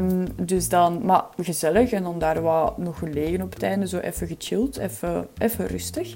Um, 0.00 0.24
dus 0.46 0.68
dan, 0.68 1.04
maar 1.04 1.24
gezellig. 1.40 1.90
En 1.92 2.02
dan 2.02 2.18
daar 2.18 2.42
wat 2.42 2.78
nog 2.78 2.98
gelegen 2.98 3.42
op 3.42 3.52
het 3.52 3.62
einde, 3.62 3.88
zo 3.88 3.98
even 3.98 4.26
gechilled, 4.26 4.76
even, 4.76 5.26
even 5.38 5.66
rustig. 5.66 6.14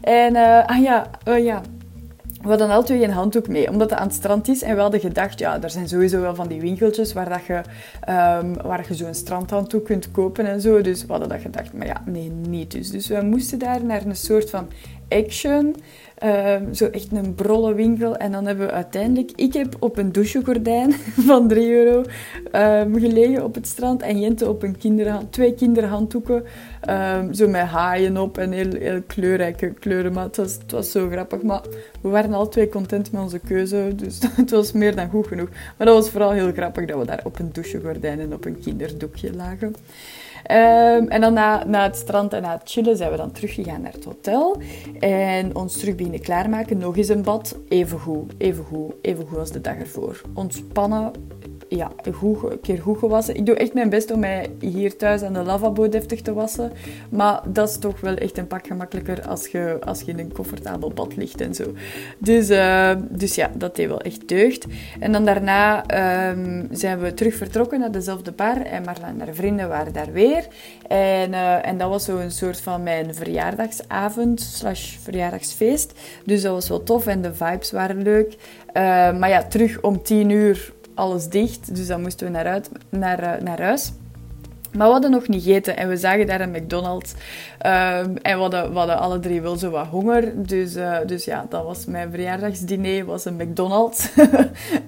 En 0.00 0.34
uh, 0.34 0.66
ah 0.66 0.82
ja, 0.82 1.10
ja, 1.24 1.62
we 2.44 2.50
hadden 2.50 2.70
altijd 2.70 3.00
geen 3.00 3.10
handdoek 3.10 3.48
mee, 3.48 3.70
omdat 3.70 3.90
het 3.90 3.98
aan 3.98 4.06
het 4.06 4.16
strand 4.16 4.48
is. 4.48 4.62
En 4.62 4.74
we 4.74 4.80
hadden 4.80 5.00
gedacht, 5.00 5.38
ja, 5.38 5.62
er 5.62 5.70
zijn 5.70 5.88
sowieso 5.88 6.20
wel 6.20 6.34
van 6.34 6.48
die 6.48 6.60
winkeltjes 6.60 7.12
waar, 7.12 7.28
dat 7.28 7.44
je, 7.46 7.54
um, 8.42 8.62
waar 8.62 8.84
je 8.88 8.94
zo'n 8.94 9.14
strandhanddoek 9.14 9.84
kunt 9.84 10.10
kopen 10.10 10.46
en 10.46 10.60
zo. 10.60 10.80
Dus 10.80 11.02
we 11.02 11.10
hadden 11.10 11.28
dat 11.28 11.40
gedacht, 11.40 11.72
maar 11.72 11.86
ja, 11.86 12.02
nee, 12.06 12.30
niet 12.30 12.70
dus. 12.70 12.90
Dus 12.90 13.06
we 13.06 13.20
moesten 13.22 13.58
daar 13.58 13.84
naar 13.84 14.06
een 14.06 14.16
soort 14.16 14.50
van 14.50 14.68
action 15.14 15.74
Um, 16.22 16.74
zo 16.74 16.86
echt 16.86 17.12
een 17.12 17.34
brolle 17.34 17.74
winkel. 17.74 18.16
En 18.16 18.32
dan 18.32 18.46
hebben 18.46 18.66
we 18.66 18.72
uiteindelijk... 18.72 19.30
Ik 19.36 19.52
heb 19.52 19.76
op 19.78 19.98
een 19.98 20.12
douchegordijn 20.12 20.92
van 21.28 21.48
3 21.48 21.70
euro 21.70 22.04
um, 22.52 22.98
gelegen 22.98 23.44
op 23.44 23.54
het 23.54 23.66
strand. 23.66 24.02
En 24.02 24.20
Jente 24.20 24.48
op 24.48 24.62
een 24.62 24.78
kinderhand, 24.78 25.32
twee 25.32 25.54
kinderhanddoeken. 25.54 26.44
Um, 26.90 27.34
zo 27.34 27.48
met 27.48 27.62
haaien 27.62 28.16
op 28.16 28.38
en 28.38 28.52
heel, 28.52 28.74
heel 28.78 29.02
kleurrijke 29.06 29.72
kleuren. 29.72 30.12
Maar 30.12 30.24
het 30.24 30.36
was, 30.36 30.54
het 30.54 30.72
was 30.72 30.90
zo 30.90 31.08
grappig. 31.08 31.42
Maar 31.42 31.62
we 32.00 32.08
waren 32.08 32.32
al 32.32 32.48
twee 32.48 32.68
content 32.68 33.12
met 33.12 33.22
onze 33.22 33.38
keuze. 33.38 33.92
Dus 33.96 34.18
het 34.36 34.50
was 34.50 34.72
meer 34.72 34.96
dan 34.96 35.10
goed 35.10 35.26
genoeg. 35.26 35.48
Maar 35.76 35.86
dat 35.86 35.96
was 35.96 36.10
vooral 36.10 36.30
heel 36.30 36.52
grappig 36.52 36.84
dat 36.86 36.98
we 36.98 37.06
daar 37.06 37.22
op 37.24 37.38
een 37.38 37.52
douchegordijn 37.52 38.20
en 38.20 38.32
op 38.32 38.44
een 38.44 38.60
kinderdoekje 38.60 39.34
lagen. 39.34 39.74
Ehm, 40.44 41.06
en 41.08 41.20
dan 41.20 41.32
na, 41.32 41.64
na 41.64 41.82
het 41.82 41.96
strand 41.96 42.32
en 42.32 42.42
na 42.42 42.52
het 42.52 42.70
chillen 42.70 42.96
zijn 42.96 43.10
we 43.10 43.16
dan 43.16 43.32
teruggegaan 43.32 43.80
naar 43.80 43.92
het 43.92 44.04
hotel. 44.04 44.56
En 44.98 45.56
ons 45.56 45.76
terug 45.78 46.20
klaarmaken. 46.20 46.78
Nog 46.78 46.96
eens 46.96 47.08
een 47.08 47.22
bad. 47.22 47.56
Even 47.68 47.98
goed, 47.98 48.32
even 48.38 48.64
goed, 48.64 48.92
even 49.02 49.26
goed 49.26 49.38
als 49.38 49.50
de 49.50 49.60
dag 49.60 49.76
ervoor. 49.76 50.20
Ontspannen, 50.34 51.12
ja, 51.76 51.90
een 52.02 52.60
keer 52.60 52.78
goed 52.78 52.98
gewassen. 52.98 53.36
Ik 53.36 53.46
doe 53.46 53.54
echt 53.54 53.74
mijn 53.74 53.88
best 53.88 54.10
om 54.10 54.20
mij 54.20 54.50
hier 54.60 54.96
thuis 54.96 55.22
aan 55.22 55.32
de 55.32 55.42
lavabo 55.42 55.88
deftig 55.88 56.22
te 56.22 56.32
wassen. 56.32 56.72
Maar 57.08 57.40
dat 57.46 57.68
is 57.68 57.78
toch 57.78 58.00
wel 58.00 58.14
echt 58.14 58.38
een 58.38 58.46
pak 58.46 58.66
gemakkelijker 58.66 59.26
als 59.26 59.46
je, 59.46 59.76
als 59.84 60.00
je 60.00 60.12
in 60.12 60.18
een 60.18 60.32
comfortabel 60.32 60.90
bad 60.90 61.16
ligt 61.16 61.40
en 61.40 61.54
zo. 61.54 61.72
Dus, 62.18 62.50
uh, 62.50 62.90
dus 63.10 63.34
ja, 63.34 63.50
dat 63.54 63.76
deed 63.76 63.88
wel 63.88 64.00
echt 64.00 64.28
deugd. 64.28 64.66
En 65.00 65.12
dan 65.12 65.24
daarna 65.24 65.84
um, 66.30 66.68
zijn 66.70 66.98
we 66.98 67.14
terug 67.14 67.34
vertrokken 67.34 67.80
naar 67.80 67.90
dezelfde 67.92 68.32
bar. 68.32 68.60
En 68.60 68.82
Marla 68.84 69.06
en 69.06 69.20
haar 69.20 69.34
vrienden 69.34 69.68
waren 69.68 69.92
daar 69.92 70.12
weer. 70.12 70.46
En, 70.88 71.32
uh, 71.32 71.66
en 71.66 71.78
dat 71.78 71.88
was 71.88 72.04
zo 72.04 72.18
een 72.18 72.30
soort 72.30 72.60
van 72.60 72.82
mijn 72.82 73.14
verjaardagsavond 73.14 74.40
slash 74.40 74.96
verjaardagsfeest. 74.96 75.92
Dus 76.24 76.42
dat 76.42 76.52
was 76.52 76.68
wel 76.68 76.82
tof 76.82 77.06
en 77.06 77.22
de 77.22 77.34
vibes 77.34 77.70
waren 77.70 78.02
leuk. 78.02 78.36
Uh, 78.76 78.82
maar 79.18 79.28
ja, 79.28 79.42
terug 79.42 79.80
om 79.80 80.02
tien 80.02 80.30
uur 80.30 80.72
alles 80.94 81.28
dicht. 81.28 81.74
Dus 81.74 81.86
dan 81.86 82.00
moesten 82.00 82.26
we 82.26 82.32
naar, 82.32 82.46
uit, 82.46 82.70
naar, 82.88 83.18
eh, 83.18 83.42
naar 83.42 83.60
huis. 83.60 83.92
Maar 84.76 84.86
we 84.86 84.92
hadden 84.92 85.10
nog 85.10 85.28
niet 85.28 85.42
gegeten 85.42 85.76
en 85.76 85.88
we 85.88 85.96
zagen 85.96 86.26
daar 86.26 86.40
een 86.40 86.50
McDonald's. 86.50 87.12
Um, 87.12 88.16
en 88.22 88.36
we 88.50 88.58
hadden, 88.74 88.98
alle 88.98 89.18
drie 89.18 89.40
wel 89.40 89.56
zo 89.56 89.70
wat 89.70 89.86
honger. 89.86 90.46
Dus, 90.46 90.76
uh, 90.76 90.96
dus 91.06 91.24
ja, 91.24 91.46
dat 91.48 91.64
was 91.64 91.84
mijn 91.84 92.10
verjaardagsdiner, 92.10 93.04
was 93.04 93.24
een 93.24 93.36
McDonald's. 93.36 94.08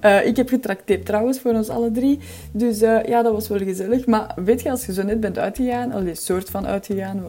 uh, 0.03 0.25
ik 0.29 0.37
heb 0.37 0.49
getrakteerd 0.49 1.05
trouwens 1.05 1.39
voor 1.39 1.53
ons 1.53 1.69
alle 1.69 1.91
drie. 1.91 2.19
Dus 2.51 2.81
uh, 2.81 3.03
ja, 3.03 3.21
dat 3.21 3.33
was 3.33 3.47
wel 3.47 3.57
gezellig. 3.57 4.05
Maar 4.05 4.33
weet 4.35 4.61
je, 4.61 4.69
als 4.69 4.85
je 4.85 4.93
zo 4.93 5.03
net 5.03 5.19
bent 5.19 5.37
uitgegaan, 5.37 5.91
al 5.91 5.99
een 5.99 6.15
soort 6.15 6.49
van 6.49 6.67
uitgegaan, 6.67 7.23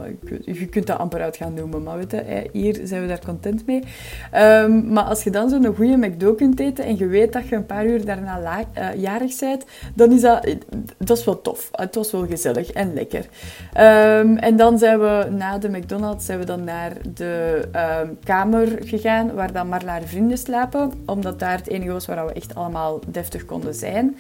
je 0.45 0.67
kunt 0.67 0.87
dat 0.87 0.99
amper 0.99 1.21
uitgaan 1.21 1.55
noemen, 1.55 1.83
maar 1.83 1.97
weet 1.97 2.11
je, 2.11 2.49
hier 2.53 2.81
zijn 2.85 3.03
we 3.03 3.09
daar 3.09 3.25
content 3.25 3.67
mee. 3.67 3.83
Um, 4.35 4.93
maar 4.93 5.05
als 5.05 5.23
je 5.23 5.31
dan 5.31 5.51
zo'n 5.51 5.75
goede 5.75 5.97
McDo 5.97 6.35
kunt 6.35 6.61
eten 6.61 6.85
en 6.85 6.97
je 6.97 7.07
weet 7.07 7.33
dat 7.33 7.49
je 7.49 7.57
een 7.57 7.67
paar 7.67 7.87
uur 7.87 8.05
daarna 8.05 8.65
jarig 8.97 9.39
bent, 9.39 9.65
dan 9.95 10.13
is 10.13 10.21
dat, 10.21 10.57
dat 10.99 11.19
is 11.19 11.25
wel 11.25 11.43
tof. 11.43 11.69
Het 11.73 11.95
was 11.95 12.11
wel 12.11 12.27
gezellig 12.27 12.48
en 12.57 12.95
lekker. 12.95 13.25
Um, 13.25 14.39
en 14.39 14.57
dan 14.57 14.79
zijn 14.79 14.99
we 14.99 15.27
na 15.31 15.59
de 15.59 15.69
McDonald's 15.69 16.27
zijn 16.27 16.39
we 16.39 16.45
dan 16.45 16.65
naar 16.65 16.93
de 17.15 17.63
um, 18.03 18.19
kamer 18.25 18.79
gegaan 18.81 19.35
waar 19.35 19.53
dan 19.53 19.69
Marla 19.69 19.91
haar 19.91 20.03
vrienden 20.03 20.39
slapen. 20.39 20.93
Omdat 21.07 21.39
daar 21.39 21.57
het 21.57 21.69
enige 21.69 21.93
was 21.93 22.07
waar 22.07 22.27
we 22.27 22.33
echt 22.33 22.55
allemaal 22.55 23.01
deftig 23.07 23.45
konden 23.45 23.75
zijn. 23.75 24.17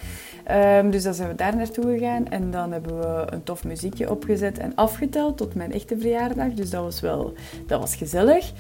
Um, 0.51 0.91
dus 0.91 1.03
dan 1.03 1.15
zijn 1.15 1.29
we 1.29 1.35
daar 1.35 1.57
naartoe 1.57 1.85
gegaan 1.85 2.29
en 2.29 2.51
dan 2.51 2.73
hebben 2.73 2.99
we 2.99 3.27
een 3.31 3.43
tof 3.43 3.65
muziekje 3.65 4.11
opgezet 4.11 4.59
en 4.59 4.75
afgeteld 4.75 5.37
tot 5.37 5.55
mijn 5.55 5.73
echte 5.73 5.99
verjaardag. 5.99 6.53
Dus 6.53 6.71
dat 6.71 6.83
was 6.83 7.01
wel 7.01 7.33
dat 7.67 7.81
was 7.81 7.95
gezellig. 7.95 8.53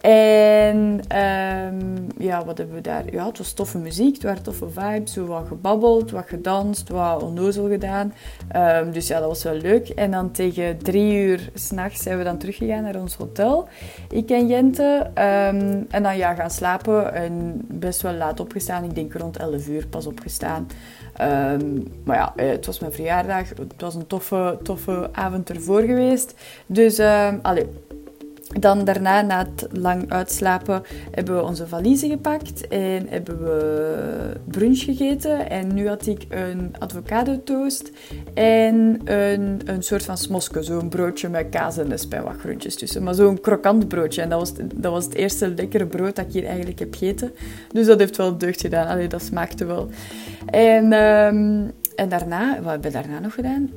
En 0.00 1.00
um, 1.16 2.06
ja, 2.18 2.44
wat 2.44 2.58
hebben 2.58 2.76
we 2.76 2.82
daar? 2.82 3.12
Ja, 3.12 3.26
het 3.26 3.38
was 3.38 3.52
toffe 3.52 3.78
muziek, 3.78 4.14
het 4.14 4.22
waren 4.22 4.42
toffe 4.42 4.70
vibes, 4.70 5.12
zo 5.12 5.26
wat 5.26 5.46
gebabbeld, 5.46 6.10
wat 6.10 6.28
gedanst, 6.28 6.88
wat 6.88 7.22
onnozel 7.22 7.68
gedaan. 7.68 8.12
Um, 8.56 8.92
dus 8.92 9.06
ja, 9.06 9.18
dat 9.18 9.28
was 9.28 9.42
wel 9.42 9.54
leuk. 9.54 9.88
En 9.88 10.10
dan 10.10 10.30
tegen 10.30 10.78
drie 10.78 11.14
uur 11.14 11.50
s'nachts 11.54 12.02
zijn 12.02 12.18
we 12.18 12.24
dan 12.24 12.38
teruggegaan 12.38 12.82
naar 12.82 13.00
ons 13.00 13.14
hotel, 13.14 13.68
ik 14.10 14.30
en 14.30 14.46
Jente. 14.46 15.10
En 15.14 16.02
dan 16.02 16.16
ja, 16.16 16.34
gaan 16.34 16.50
slapen 16.50 17.14
en 17.14 17.60
best 17.68 18.02
wel 18.02 18.14
laat 18.14 18.40
opgestaan. 18.40 18.84
Ik 18.84 18.94
denk 18.94 19.14
rond 19.14 19.36
11 19.36 19.68
uur 19.68 19.86
pas 19.86 20.06
opgestaan. 20.06 20.66
Um, 21.20 21.86
maar 22.04 22.16
ja, 22.16 22.32
eh, 22.36 22.48
het 22.48 22.66
was 22.66 22.78
mijn 22.78 22.92
verjaardag. 22.92 23.48
Het 23.48 23.80
was 23.80 23.94
een 23.94 24.06
toffe, 24.06 24.58
toffe 24.62 25.08
avond 25.12 25.50
ervoor 25.50 25.80
geweest. 25.80 26.34
Dus, 26.66 26.98
um, 26.98 27.38
allee, 27.42 27.66
dan 28.60 28.84
daarna, 28.84 29.22
na 29.22 29.38
het 29.38 29.66
lang 29.72 30.10
uitslapen, 30.12 30.82
hebben 31.10 31.36
we 31.36 31.42
onze 31.42 31.66
valiezen 31.66 32.10
gepakt 32.10 32.68
en 32.68 33.06
hebben 33.08 33.44
we 33.44 34.32
brunch 34.44 34.78
gegeten. 34.78 35.50
En 35.50 35.74
nu 35.74 35.88
had 35.88 36.06
ik 36.06 36.26
een 36.28 36.74
avocado 36.78 37.42
toast 37.44 37.90
en 38.34 39.00
een, 39.04 39.60
een 39.64 39.82
soort 39.82 40.04
van 40.04 40.18
smoske, 40.18 40.62
zo'n 40.62 40.88
broodje 40.88 41.28
met 41.28 41.48
kaas 41.50 41.78
en 41.78 41.92
en 41.92 42.22
wat 42.22 42.76
tussen. 42.76 43.02
Maar 43.02 43.14
zo'n 43.14 43.40
krokant 43.40 43.88
broodje. 43.88 44.22
En 44.22 44.28
dat 44.28 44.38
was, 44.38 44.52
dat 44.74 44.92
was 44.92 45.04
het 45.04 45.14
eerste 45.14 45.48
lekkere 45.48 45.86
brood 45.86 46.16
dat 46.16 46.26
ik 46.26 46.32
hier 46.32 46.44
eigenlijk 46.44 46.78
heb 46.78 46.94
gegeten. 46.94 47.32
Dus 47.72 47.86
dat 47.86 47.98
heeft 47.98 48.16
wel 48.16 48.38
deugd 48.38 48.60
gedaan. 48.60 48.86
Allee, 48.86 49.08
dat 49.08 49.22
smaakte 49.22 49.64
wel. 49.64 49.88
En, 50.46 50.92
um, 50.92 51.72
en 51.94 52.08
daarna, 52.08 52.60
wat 52.62 52.70
hebben 52.70 52.92
we 52.92 52.98
daarna 52.98 53.18
nog 53.18 53.34
gedaan? 53.34 53.70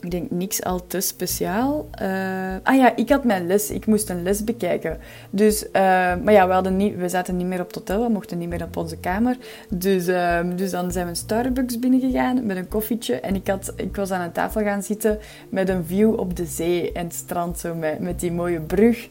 Ik 0.00 0.10
denk 0.10 0.30
niks 0.30 0.62
al 0.62 0.86
te 0.86 1.00
speciaal. 1.00 1.88
Uh, 2.02 2.54
ah 2.62 2.76
ja, 2.76 2.96
ik 2.96 3.08
had 3.08 3.24
mijn 3.24 3.46
les. 3.46 3.70
Ik 3.70 3.86
moest 3.86 4.10
een 4.10 4.22
les 4.22 4.44
bekijken. 4.44 4.98
Dus, 5.30 5.64
uh, 5.64 5.70
maar 6.16 6.32
ja, 6.32 6.46
we, 6.46 6.52
hadden 6.52 6.76
niet, 6.76 6.96
we 6.96 7.08
zaten 7.08 7.36
niet 7.36 7.46
meer 7.46 7.60
op 7.60 7.66
het 7.66 7.74
hotel. 7.74 8.02
We 8.02 8.08
mochten 8.08 8.38
niet 8.38 8.48
meer 8.48 8.62
op 8.62 8.76
onze 8.76 8.96
kamer. 8.96 9.36
Dus, 9.68 10.08
uh, 10.08 10.40
dus 10.56 10.70
dan 10.70 10.92
zijn 10.92 11.04
we 11.04 11.10
een 11.10 11.16
Starbucks 11.16 11.78
binnengegaan 11.78 12.46
met 12.46 12.56
een 12.56 12.68
koffietje. 12.68 13.20
En 13.20 13.34
ik, 13.34 13.46
had, 13.46 13.72
ik 13.76 13.96
was 13.96 14.10
aan 14.10 14.20
een 14.20 14.32
tafel 14.32 14.62
gaan 14.62 14.82
zitten 14.82 15.18
met 15.48 15.68
een 15.68 15.84
view 15.84 16.18
op 16.18 16.36
de 16.36 16.46
zee 16.46 16.92
en 16.92 17.04
het 17.04 17.14
strand. 17.14 17.58
Zo 17.58 17.74
met, 17.74 17.98
met 17.98 18.20
die 18.20 18.32
mooie 18.32 18.60
brug 18.60 19.08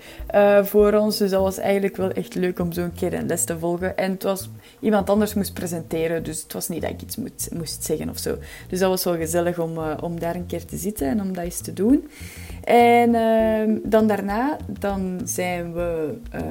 voor 0.63 0.94
ons. 0.94 1.18
Dus 1.18 1.30
dat 1.30 1.42
was 1.42 1.58
eigenlijk 1.58 1.96
wel 1.96 2.12
echt 2.12 2.36
leuk 2.36 2.60
om 2.60 2.72
zo 2.72 2.82
een 2.82 2.94
keer 2.94 3.13
een 3.13 3.27
les 3.27 3.44
te 3.44 3.60
volgen. 3.60 3.98
En 3.98 4.12
het 4.12 4.24
was 4.24 4.50
iemand 4.80 5.10
anders 5.10 5.34
moest 5.34 5.54
presenteren. 5.54 6.24
Dus 6.24 6.44
het 6.44 6.54
was 6.54 6.68
niet 6.68 6.82
dat 6.82 6.92
ik 6.92 7.01
iets 7.01 7.15
moest, 7.15 7.50
moest 7.54 7.84
zeggen 7.84 8.10
of 8.10 8.18
zo. 8.18 8.38
Dus 8.70 8.80
dat 8.80 8.89
was 8.89 9.04
wel 9.04 9.18
gezellig 9.18 9.60
om, 9.60 9.77
om 10.01 10.20
daar 10.20 10.36
een 10.36 10.46
keer 10.46 10.65
te 10.65 10.75
zitten 10.77 11.08
en 11.08 11.22
om 11.22 11.34
dat 11.34 11.44
eens 11.44 11.62
te 11.62 11.74
doen. 11.74 12.08
En 12.65 13.13
uh, 13.13 13.77
dan 13.84 14.08
daarna 14.08 14.58
dan 14.79 15.22
zijn 15.24 15.74
we 15.74 16.13
uh, 16.36 16.41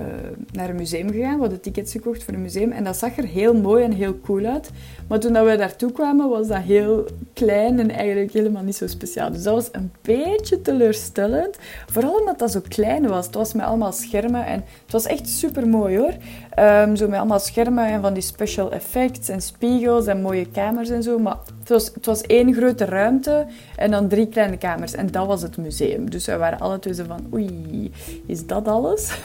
naar 0.53 0.69
een 0.69 0.77
museum 0.77 1.11
gegaan. 1.11 1.35
We 1.35 1.41
hadden 1.41 1.61
tickets 1.61 1.93
gekocht 1.93 2.25
voor 2.25 2.35
een 2.35 2.43
museum. 2.43 2.73
En 2.73 2.85
dat 2.85 2.97
zag 2.97 3.17
er 3.17 3.25
heel 3.25 3.55
mooi 3.55 3.85
en 3.85 3.93
heel 3.93 4.21
cool 4.21 4.45
uit. 4.45 4.71
Maar 5.09 5.19
toen 5.19 5.45
we 5.45 5.57
daartoe 5.57 5.93
kwamen, 5.93 6.29
was 6.29 6.49
dat 6.49 6.63
heel 6.63 7.05
klein 7.33 7.79
en 7.79 7.91
eigenlijk 7.91 8.33
helemaal 8.33 8.63
niet 8.63 8.77
zo 8.77 8.87
speciaal. 8.87 9.33
Dus 9.33 9.43
dat 9.43 9.55
was 9.55 9.69
een 9.73 9.93
beetje 10.03 10.63
teleurstellend. 10.63 11.57
Vooral 11.87 12.19
omdat 12.19 12.39
dat 12.39 12.53
zo 12.53 12.61
klein 12.69 13.09
was. 13.09 13.27
Het 13.27 13.35
was 13.35 13.53
met 13.53 13.65
allemaal 13.67 13.93
schermen 13.93 14.47
en 14.47 14.65
het 14.83 14.93
was 14.93 15.07
echt 15.07 15.29
super 15.29 15.69
mooi 15.69 15.99
hoor. 15.99 16.15
Um, 16.59 16.97
zo 16.97 17.09
met 17.09 17.19
allemaal 17.19 17.39
schermen 17.39 17.87
en 17.87 18.01
van 18.01 18.15
die 18.15 18.23
special 18.23 18.73
effects 18.73 19.29
en 19.29 19.41
spiegels 19.41 20.07
en 20.07 20.23
mooie 20.23 20.51
kamers 20.51 20.91
en 20.91 21.03
zo. 21.03 21.19
Maar 21.19 21.37
het 21.59 21.69
was, 21.69 21.91
het 21.95 22.07
was 22.07 22.21
één 22.21 22.55
grote 22.55 22.85
ruimte 22.85 23.47
en 23.77 23.91
dan 23.91 24.09
drie 24.15 24.29
kleine 24.29 24.57
kamers. 24.57 24.95
En 24.95 25.07
dat 25.11 25.27
was 25.27 25.43
het 25.43 25.57
museum. 25.57 26.11
Dus 26.11 26.27
we 26.27 26.37
waren 26.37 26.59
alle 26.59 26.79
twee 26.79 26.95
zo 26.95 27.05
van, 27.07 27.27
oei, 27.33 27.93
is 28.27 28.47
dat 28.47 28.69
alles? 28.69 29.19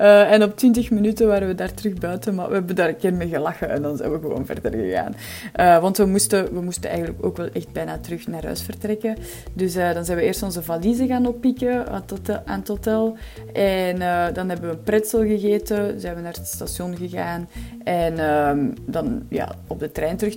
Uh, 0.00 0.32
en 0.34 0.42
op 0.42 0.56
20 0.56 0.90
minuten 0.90 1.26
waren 1.26 1.48
we 1.48 1.54
daar 1.54 1.74
terug 1.74 1.94
buiten, 1.94 2.34
maar 2.34 2.48
we 2.48 2.54
hebben 2.54 2.76
daar 2.76 2.88
een 2.88 2.96
keer 2.96 3.14
mee 3.14 3.28
gelachen 3.28 3.70
en 3.70 3.82
dan 3.82 3.96
zijn 3.96 4.12
we 4.12 4.18
gewoon 4.18 4.46
verder 4.46 4.72
gegaan. 4.72 5.14
Uh, 5.56 5.80
want 5.80 5.96
we 5.96 6.04
moesten, 6.04 6.54
we 6.54 6.60
moesten 6.60 6.90
eigenlijk 6.90 7.24
ook 7.24 7.36
wel 7.36 7.48
echt 7.52 7.72
bijna 7.72 7.98
terug 7.98 8.26
naar 8.26 8.44
huis 8.44 8.62
vertrekken. 8.62 9.16
Dus 9.52 9.76
uh, 9.76 9.92
dan 9.92 10.04
zijn 10.04 10.18
we 10.18 10.24
eerst 10.24 10.42
onze 10.42 10.62
valiezen 10.62 11.06
gaan 11.06 11.26
oppikken 11.26 11.88
aan 12.44 12.58
het 12.58 12.68
hotel. 12.68 13.16
En 13.52 13.98
dan 14.34 14.48
hebben 14.48 14.68
we 14.68 14.76
een 14.76 14.82
pretzel 14.82 15.20
gegeten, 15.20 16.00
zijn 16.00 16.14
we 16.14 16.20
naar 16.20 16.32
het 16.32 16.46
station 16.46 16.96
gegaan. 16.96 17.48
En 17.84 18.18
um, 18.20 18.74
dan 18.86 19.22
ja, 19.28 19.52
op 19.66 19.78
de 19.78 19.92
trein 19.92 20.16
terug 20.16 20.36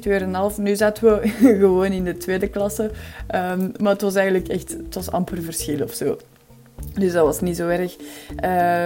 2,5. 0.53 0.61
Nu 0.61 0.75
zaten 0.75 1.03
we 1.03 1.27
gewoon 1.59 1.91
in 1.91 2.03
de 2.03 2.17
tweede 2.17 2.47
klasse. 2.47 2.91
Um, 3.35 3.71
maar 3.79 3.94
het 3.95 4.03
was 4.03 4.15
eigenlijk 4.15 4.47
echt, 4.47 4.71
het 4.71 4.95
was 4.95 5.11
amper 5.11 5.41
verschil 5.41 5.83
of 5.83 5.93
zo. 5.93 6.17
Dus 6.93 7.11
dat 7.11 7.25
was 7.25 7.41
niet 7.41 7.55
zo 7.55 7.67
erg. 7.67 7.95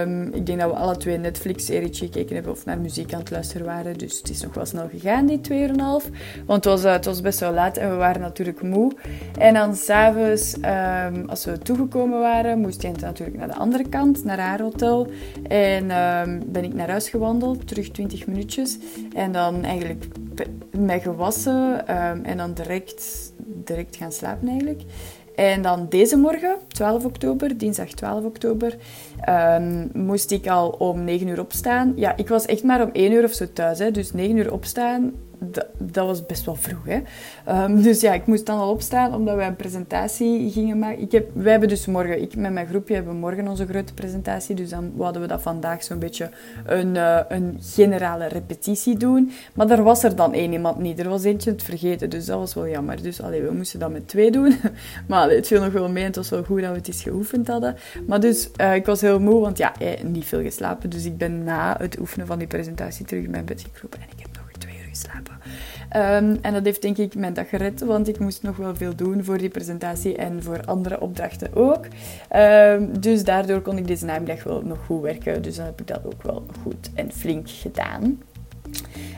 Um, 0.06 0.34
ik 0.34 0.46
denk 0.46 0.60
dat 0.60 0.70
we 0.70 0.76
alle 0.76 0.96
twee 0.96 1.14
een 1.14 1.20
Netflix-serietje 1.20 2.04
gekeken 2.04 2.34
hebben 2.34 2.52
of 2.52 2.64
naar 2.64 2.78
muziek 2.78 3.12
aan 3.12 3.20
het 3.20 3.30
luisteren 3.30 3.66
waren. 3.66 3.98
Dus 3.98 4.18
het 4.18 4.30
is 4.30 4.42
nog 4.42 4.54
wel 4.54 4.66
snel 4.66 4.88
gegaan, 4.88 5.26
die 5.26 5.40
2,5. 5.50 6.10
Want 6.46 6.64
het 6.64 6.64
was, 6.64 6.84
uh, 6.84 6.92
het 6.92 7.04
was 7.04 7.20
best 7.20 7.40
wel 7.40 7.52
laat 7.52 7.76
en 7.76 7.90
we 7.90 7.96
waren 7.96 8.20
natuurlijk 8.20 8.62
moe. 8.62 8.92
En 9.38 9.54
dan 9.54 9.74
s'avonds, 9.74 10.56
um, 10.56 11.28
als 11.28 11.44
we 11.44 11.58
toegekomen 11.58 12.20
waren, 12.20 12.58
moest 12.58 12.82
Jente 12.82 13.04
natuurlijk 13.04 13.38
naar 13.38 13.48
de 13.48 13.56
andere 13.56 13.88
kant, 13.88 14.24
naar 14.24 14.38
haar 14.38 14.60
hotel. 14.60 15.06
En 15.48 15.90
um, 15.90 16.42
ben 16.46 16.64
ik 16.64 16.74
naar 16.74 16.90
huis 16.90 17.08
gewandeld, 17.08 17.68
terug 17.68 17.90
20 17.90 18.26
minuutjes. 18.26 18.78
En 19.14 19.32
dan 19.32 19.64
eigenlijk 19.64 20.04
mij 20.70 21.00
gewassen 21.00 21.86
en 22.24 22.36
dan 22.36 22.54
direct, 22.54 23.32
direct 23.64 23.96
gaan 23.96 24.12
slapen 24.12 24.48
eigenlijk. 24.48 24.82
En 25.34 25.62
dan 25.62 25.86
deze 25.88 26.16
morgen, 26.16 26.56
12 26.68 27.04
oktober, 27.04 27.58
dinsdag 27.58 27.88
12 27.88 28.24
oktober, 28.24 28.76
um, 29.28 29.90
moest 29.92 30.30
ik 30.30 30.46
al 30.46 30.68
om 30.68 31.04
9 31.04 31.28
uur 31.28 31.40
opstaan. 31.40 31.92
Ja, 31.96 32.16
ik 32.16 32.28
was 32.28 32.46
echt 32.46 32.62
maar 32.62 32.82
om 32.82 32.90
1 32.92 33.12
uur 33.12 33.24
of 33.24 33.32
zo 33.32 33.46
thuis. 33.52 33.78
Hè. 33.78 33.90
Dus 33.90 34.12
9 34.12 34.36
uur 34.36 34.52
opstaan, 34.52 35.12
dat, 35.78 36.06
was 36.06 36.26
best 36.26 36.44
wel 36.44 36.54
vroeg. 36.54 36.84
Hè? 36.84 37.00
Ehm, 37.44 37.82
dus 37.82 38.00
ja, 38.00 38.12
ik 38.12 38.26
moest 38.26 38.46
dan 38.46 38.58
al 38.58 38.70
opstaan 38.70 39.14
omdat 39.14 39.36
wij 39.36 39.46
een 39.46 39.56
presentatie 39.56 40.50
gingen 40.50 40.78
maken. 40.78 41.00
Ik 41.02 41.12
heb, 41.12 41.30
wij 41.34 41.50
hebben 41.50 41.68
dus 41.68 41.86
morgen, 41.86 42.22
ik 42.22 42.36
met 42.36 42.52
mijn 42.52 42.66
groepje 42.66 42.94
hebben 42.94 43.16
morgen 43.16 43.48
onze 43.48 43.66
grote 43.66 43.94
presentatie. 43.94 44.54
Dus 44.54 44.70
dan 44.70 44.92
hadden 44.98 45.22
we 45.22 45.28
dat 45.28 45.42
vandaag 45.42 45.82
zo'n 45.82 45.98
beetje 45.98 46.30
een, 46.66 46.94
uh, 46.94 47.20
een 47.28 47.58
generale 47.60 48.26
repetitie 48.26 48.96
doen. 48.96 49.30
Maar 49.54 49.70
er 49.70 49.82
was 49.82 50.02
er 50.02 50.16
dan 50.16 50.34
één 50.34 50.52
iemand 50.52 50.78
niet. 50.78 50.98
Er 50.98 51.08
was 51.08 51.24
eentje 51.24 51.50
het 51.50 51.62
vergeten, 51.62 52.10
dus 52.10 52.26
dat 52.26 52.38
was 52.38 52.54
wel 52.54 52.68
jammer. 52.68 53.02
Dus 53.02 53.22
allee, 53.22 53.42
we 53.42 53.52
moesten 53.52 53.80
dat 53.80 53.90
met 53.90 54.08
twee 54.08 54.30
doen. 54.30 54.56
maar 55.08 55.30
het 55.30 55.46
viel 55.46 55.60
nog 55.60 55.72
wel 55.72 55.88
mee 55.88 56.04
het 56.04 56.16
was 56.16 56.30
wel 56.30 56.44
goed 56.44 56.60
dat 56.60 56.70
we 56.70 56.76
het 56.76 56.88
eens 56.88 57.02
geoefend 57.02 57.48
hadden. 57.48 57.76
Maar 58.06 58.20
dus, 58.20 58.50
uh, 58.60 58.74
ik 58.74 58.86
was 58.86 59.00
heel 59.00 59.20
moe, 59.20 59.40
want 59.40 59.58
ja, 59.58 59.78
eh, 59.78 60.02
niet 60.02 60.24
veel 60.24 60.42
geslapen. 60.42 60.90
Dus 60.90 61.04
ik 61.04 61.18
ben 61.18 61.44
na 61.44 61.76
het 61.78 61.98
oefenen 61.98 62.26
van 62.26 62.38
die 62.38 62.46
presentatie 62.46 63.06
terug 63.06 63.24
in 63.24 63.30
mijn 63.30 63.44
bed 63.44 63.62
gekropen 63.62 64.00
en 64.00 64.06
ik 64.16 64.18
heb 64.22 64.29
geslapen. 65.00 65.34
Um, 66.24 66.38
en 66.42 66.52
dat 66.52 66.64
heeft 66.64 66.82
denk 66.82 66.96
ik 66.96 67.14
mijn 67.14 67.34
dag 67.34 67.48
gered, 67.48 67.80
want 67.80 68.08
ik 68.08 68.18
moest 68.18 68.42
nog 68.42 68.56
wel 68.56 68.76
veel 68.76 68.94
doen 68.94 69.24
voor 69.24 69.38
die 69.38 69.48
presentatie 69.48 70.16
en 70.16 70.42
voor 70.42 70.64
andere 70.64 71.00
opdrachten 71.00 71.54
ook. 71.54 71.86
Um, 72.36 73.00
dus 73.00 73.24
daardoor 73.24 73.60
kon 73.60 73.76
ik 73.76 73.86
deze 73.86 74.04
namiddag 74.04 74.42
wel 74.42 74.62
nog 74.62 74.78
goed 74.86 75.02
werken. 75.02 75.42
Dus 75.42 75.56
dan 75.56 75.66
heb 75.66 75.80
ik 75.80 75.86
dat 75.86 76.00
ook 76.04 76.22
wel 76.22 76.46
goed 76.62 76.90
en 76.94 77.12
flink 77.12 77.50
gedaan. 77.50 78.22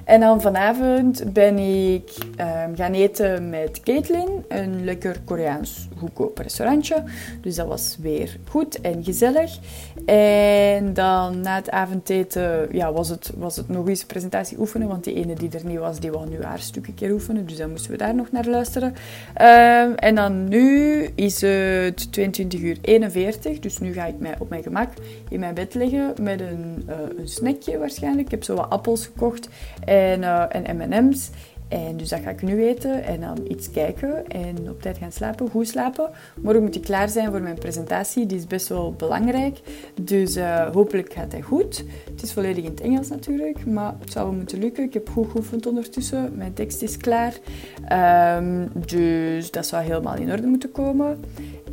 En 0.04 0.20
dan 0.20 0.40
vanavond 0.40 1.32
ben 1.32 1.58
ik 1.58 2.12
um, 2.20 2.76
gaan 2.76 2.92
eten 2.92 3.50
met 3.50 3.80
Caitlin. 3.80 4.44
Een 4.48 4.84
lekker 4.84 5.16
Koreaans 5.24 5.88
goedkoop 5.98 6.38
restaurantje. 6.38 7.02
Dus 7.40 7.54
dat 7.54 7.66
was 7.66 7.96
weer 8.00 8.36
goed 8.48 8.80
en 8.80 9.04
gezellig. 9.04 9.58
En 10.06 10.94
dan 10.94 11.40
na 11.40 11.54
het 11.54 11.70
avondeten 11.70 12.68
ja, 12.72 12.92
was, 12.92 13.08
het, 13.08 13.32
was 13.36 13.56
het 13.56 13.68
nog 13.68 13.88
eens 13.88 14.00
een 14.00 14.06
presentatie 14.06 14.58
oefenen. 14.58 14.88
Want 14.88 15.04
die 15.04 15.14
ene 15.14 15.34
die 15.34 15.50
er 15.50 15.66
niet 15.66 15.78
was, 15.78 16.00
die 16.00 16.10
wou 16.10 16.28
nu 16.28 16.42
haar 16.42 16.58
stuk 16.58 16.86
een 16.86 16.94
keer 16.94 17.12
oefenen. 17.12 17.46
Dus 17.46 17.56
dan 17.56 17.70
moesten 17.70 17.90
we 17.90 17.96
daar 17.96 18.14
nog 18.14 18.30
naar 18.30 18.46
luisteren. 18.46 18.88
Um, 18.88 19.94
en 19.94 20.14
dan 20.14 20.48
nu 20.48 21.02
is 21.14 21.40
het 21.40 22.12
22 22.12 22.60
uur 22.60 22.78
41. 22.82 23.58
Dus 23.58 23.78
nu 23.78 23.92
ga 23.92 24.06
ik 24.06 24.18
mij 24.18 24.34
op 24.38 24.48
mijn 24.48 24.62
gemak 24.62 24.88
in 25.28 25.40
mijn 25.40 25.54
bed 25.54 25.74
liggen 25.74 26.14
met 26.20 26.40
een, 26.40 26.84
uh, 26.88 26.94
een 27.18 27.28
snackje 27.28 27.78
waarschijnlijk. 27.78 28.24
Ik 28.24 28.30
heb 28.30 28.44
zo 28.44 28.54
wat 28.54 28.70
appels 28.70 29.06
gekocht 29.06 29.48
en, 29.84 30.20
uh, 30.20 30.44
en 30.48 30.76
M&M's. 30.76 31.30
En 31.72 31.96
dus 31.96 32.08
dat 32.08 32.20
ga 32.20 32.30
ik 32.30 32.42
nu 32.42 32.66
eten 32.66 33.04
en 33.04 33.20
dan 33.20 33.38
iets 33.48 33.70
kijken 33.70 34.28
en 34.28 34.70
op 34.70 34.82
tijd 34.82 34.98
gaan 34.98 35.12
slapen, 35.12 35.50
goed 35.50 35.68
slapen. 35.68 36.10
Morgen 36.40 36.62
moet 36.62 36.74
ik 36.74 36.82
klaar 36.82 37.08
zijn 37.08 37.30
voor 37.30 37.40
mijn 37.40 37.58
presentatie, 37.58 38.26
die 38.26 38.38
is 38.38 38.46
best 38.46 38.68
wel 38.68 38.92
belangrijk. 38.92 39.60
Dus 40.00 40.36
uh, 40.36 40.70
hopelijk 40.72 41.12
gaat 41.12 41.32
hij 41.32 41.40
goed. 41.40 41.84
Het 42.10 42.22
is 42.22 42.32
volledig 42.32 42.64
in 42.64 42.70
het 42.70 42.80
Engels 42.80 43.08
natuurlijk, 43.08 43.66
maar 43.66 43.94
het 44.00 44.12
zou 44.12 44.34
moeten 44.34 44.58
lukken. 44.58 44.84
Ik 44.84 44.92
heb 44.92 45.08
goed 45.08 45.30
geoefend 45.30 45.66
ondertussen, 45.66 46.32
mijn 46.36 46.52
tekst 46.52 46.82
is 46.82 46.96
klaar. 46.96 47.34
Um, 48.38 48.70
dus 48.86 49.50
dat 49.50 49.66
zou 49.66 49.82
helemaal 49.82 50.16
in 50.16 50.30
orde 50.30 50.46
moeten 50.46 50.72
komen. 50.72 51.20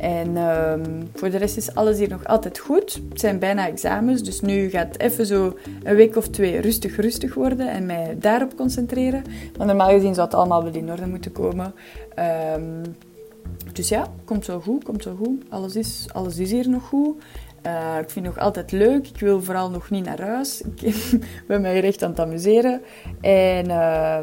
En 0.00 0.36
um, 0.36 1.08
voor 1.14 1.30
de 1.30 1.36
rest 1.36 1.56
is 1.56 1.74
alles 1.74 1.98
hier 1.98 2.08
nog 2.08 2.24
altijd 2.24 2.58
goed. 2.58 3.00
Het 3.08 3.20
zijn 3.20 3.38
bijna 3.38 3.66
examens, 3.66 4.22
dus 4.22 4.40
nu 4.40 4.70
gaat 4.70 4.98
even 4.98 5.26
zo 5.26 5.58
een 5.82 5.96
week 5.96 6.16
of 6.16 6.28
twee 6.28 6.60
rustig 6.60 6.96
rustig 6.96 7.34
worden 7.34 7.70
en 7.70 7.86
mij 7.86 8.16
daarop 8.18 8.56
concentreren. 8.56 9.22
Maar 9.56 9.66
normaal 9.66 9.90
gezien 9.90 10.14
zou 10.14 10.26
het 10.26 10.36
allemaal 10.36 10.62
wel 10.64 10.72
in 10.72 10.90
orde 10.90 11.06
moeten 11.06 11.32
komen. 11.32 11.74
Um, 12.56 12.82
dus 13.72 13.88
ja, 13.88 14.06
komt 14.24 14.44
zo 14.44 14.60
goed, 14.60 14.84
komt 14.84 15.02
zo 15.02 15.16
goed. 15.16 15.42
Alles 15.48 15.76
is, 15.76 16.06
alles 16.12 16.38
is 16.38 16.50
hier 16.50 16.68
nog 16.68 16.82
goed. 16.82 17.22
Uh, 17.66 17.98
ik 18.00 18.10
vind 18.10 18.26
het 18.26 18.34
nog 18.34 18.44
altijd 18.44 18.72
leuk. 18.72 19.08
Ik 19.08 19.20
wil 19.20 19.42
vooral 19.42 19.70
nog 19.70 19.90
niet 19.90 20.04
naar 20.04 20.20
huis. 20.20 20.60
Ik 20.80 21.44
ben 21.46 21.60
mij 21.60 21.80
recht 21.80 22.02
aan 22.02 22.10
het 22.10 22.20
amuseren. 22.20 22.80
En... 23.20 23.68
Uh, 23.68 24.18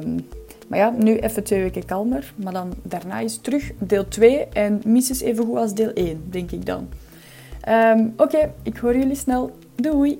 maar 0.67 0.79
ja, 0.79 0.93
nu 0.97 1.17
even 1.17 1.43
twee 1.43 1.61
weken 1.61 1.85
kalmer. 1.85 2.33
Maar 2.35 2.53
dan 2.53 2.73
daarna 2.81 3.19
is 3.19 3.37
terug 3.37 3.71
deel 3.79 4.07
2 4.07 4.47
en 4.47 4.81
minstens 4.85 5.21
even 5.21 5.45
goed 5.45 5.57
als 5.57 5.73
deel 5.73 5.91
1, 5.93 6.23
denk 6.29 6.51
ik 6.51 6.65
dan. 6.65 6.89
Um, 7.69 8.13
Oké, 8.17 8.51
ik 8.63 8.77
hoor 8.77 8.97
jullie 8.97 9.15
snel. 9.15 9.51
Doei! 9.75 10.19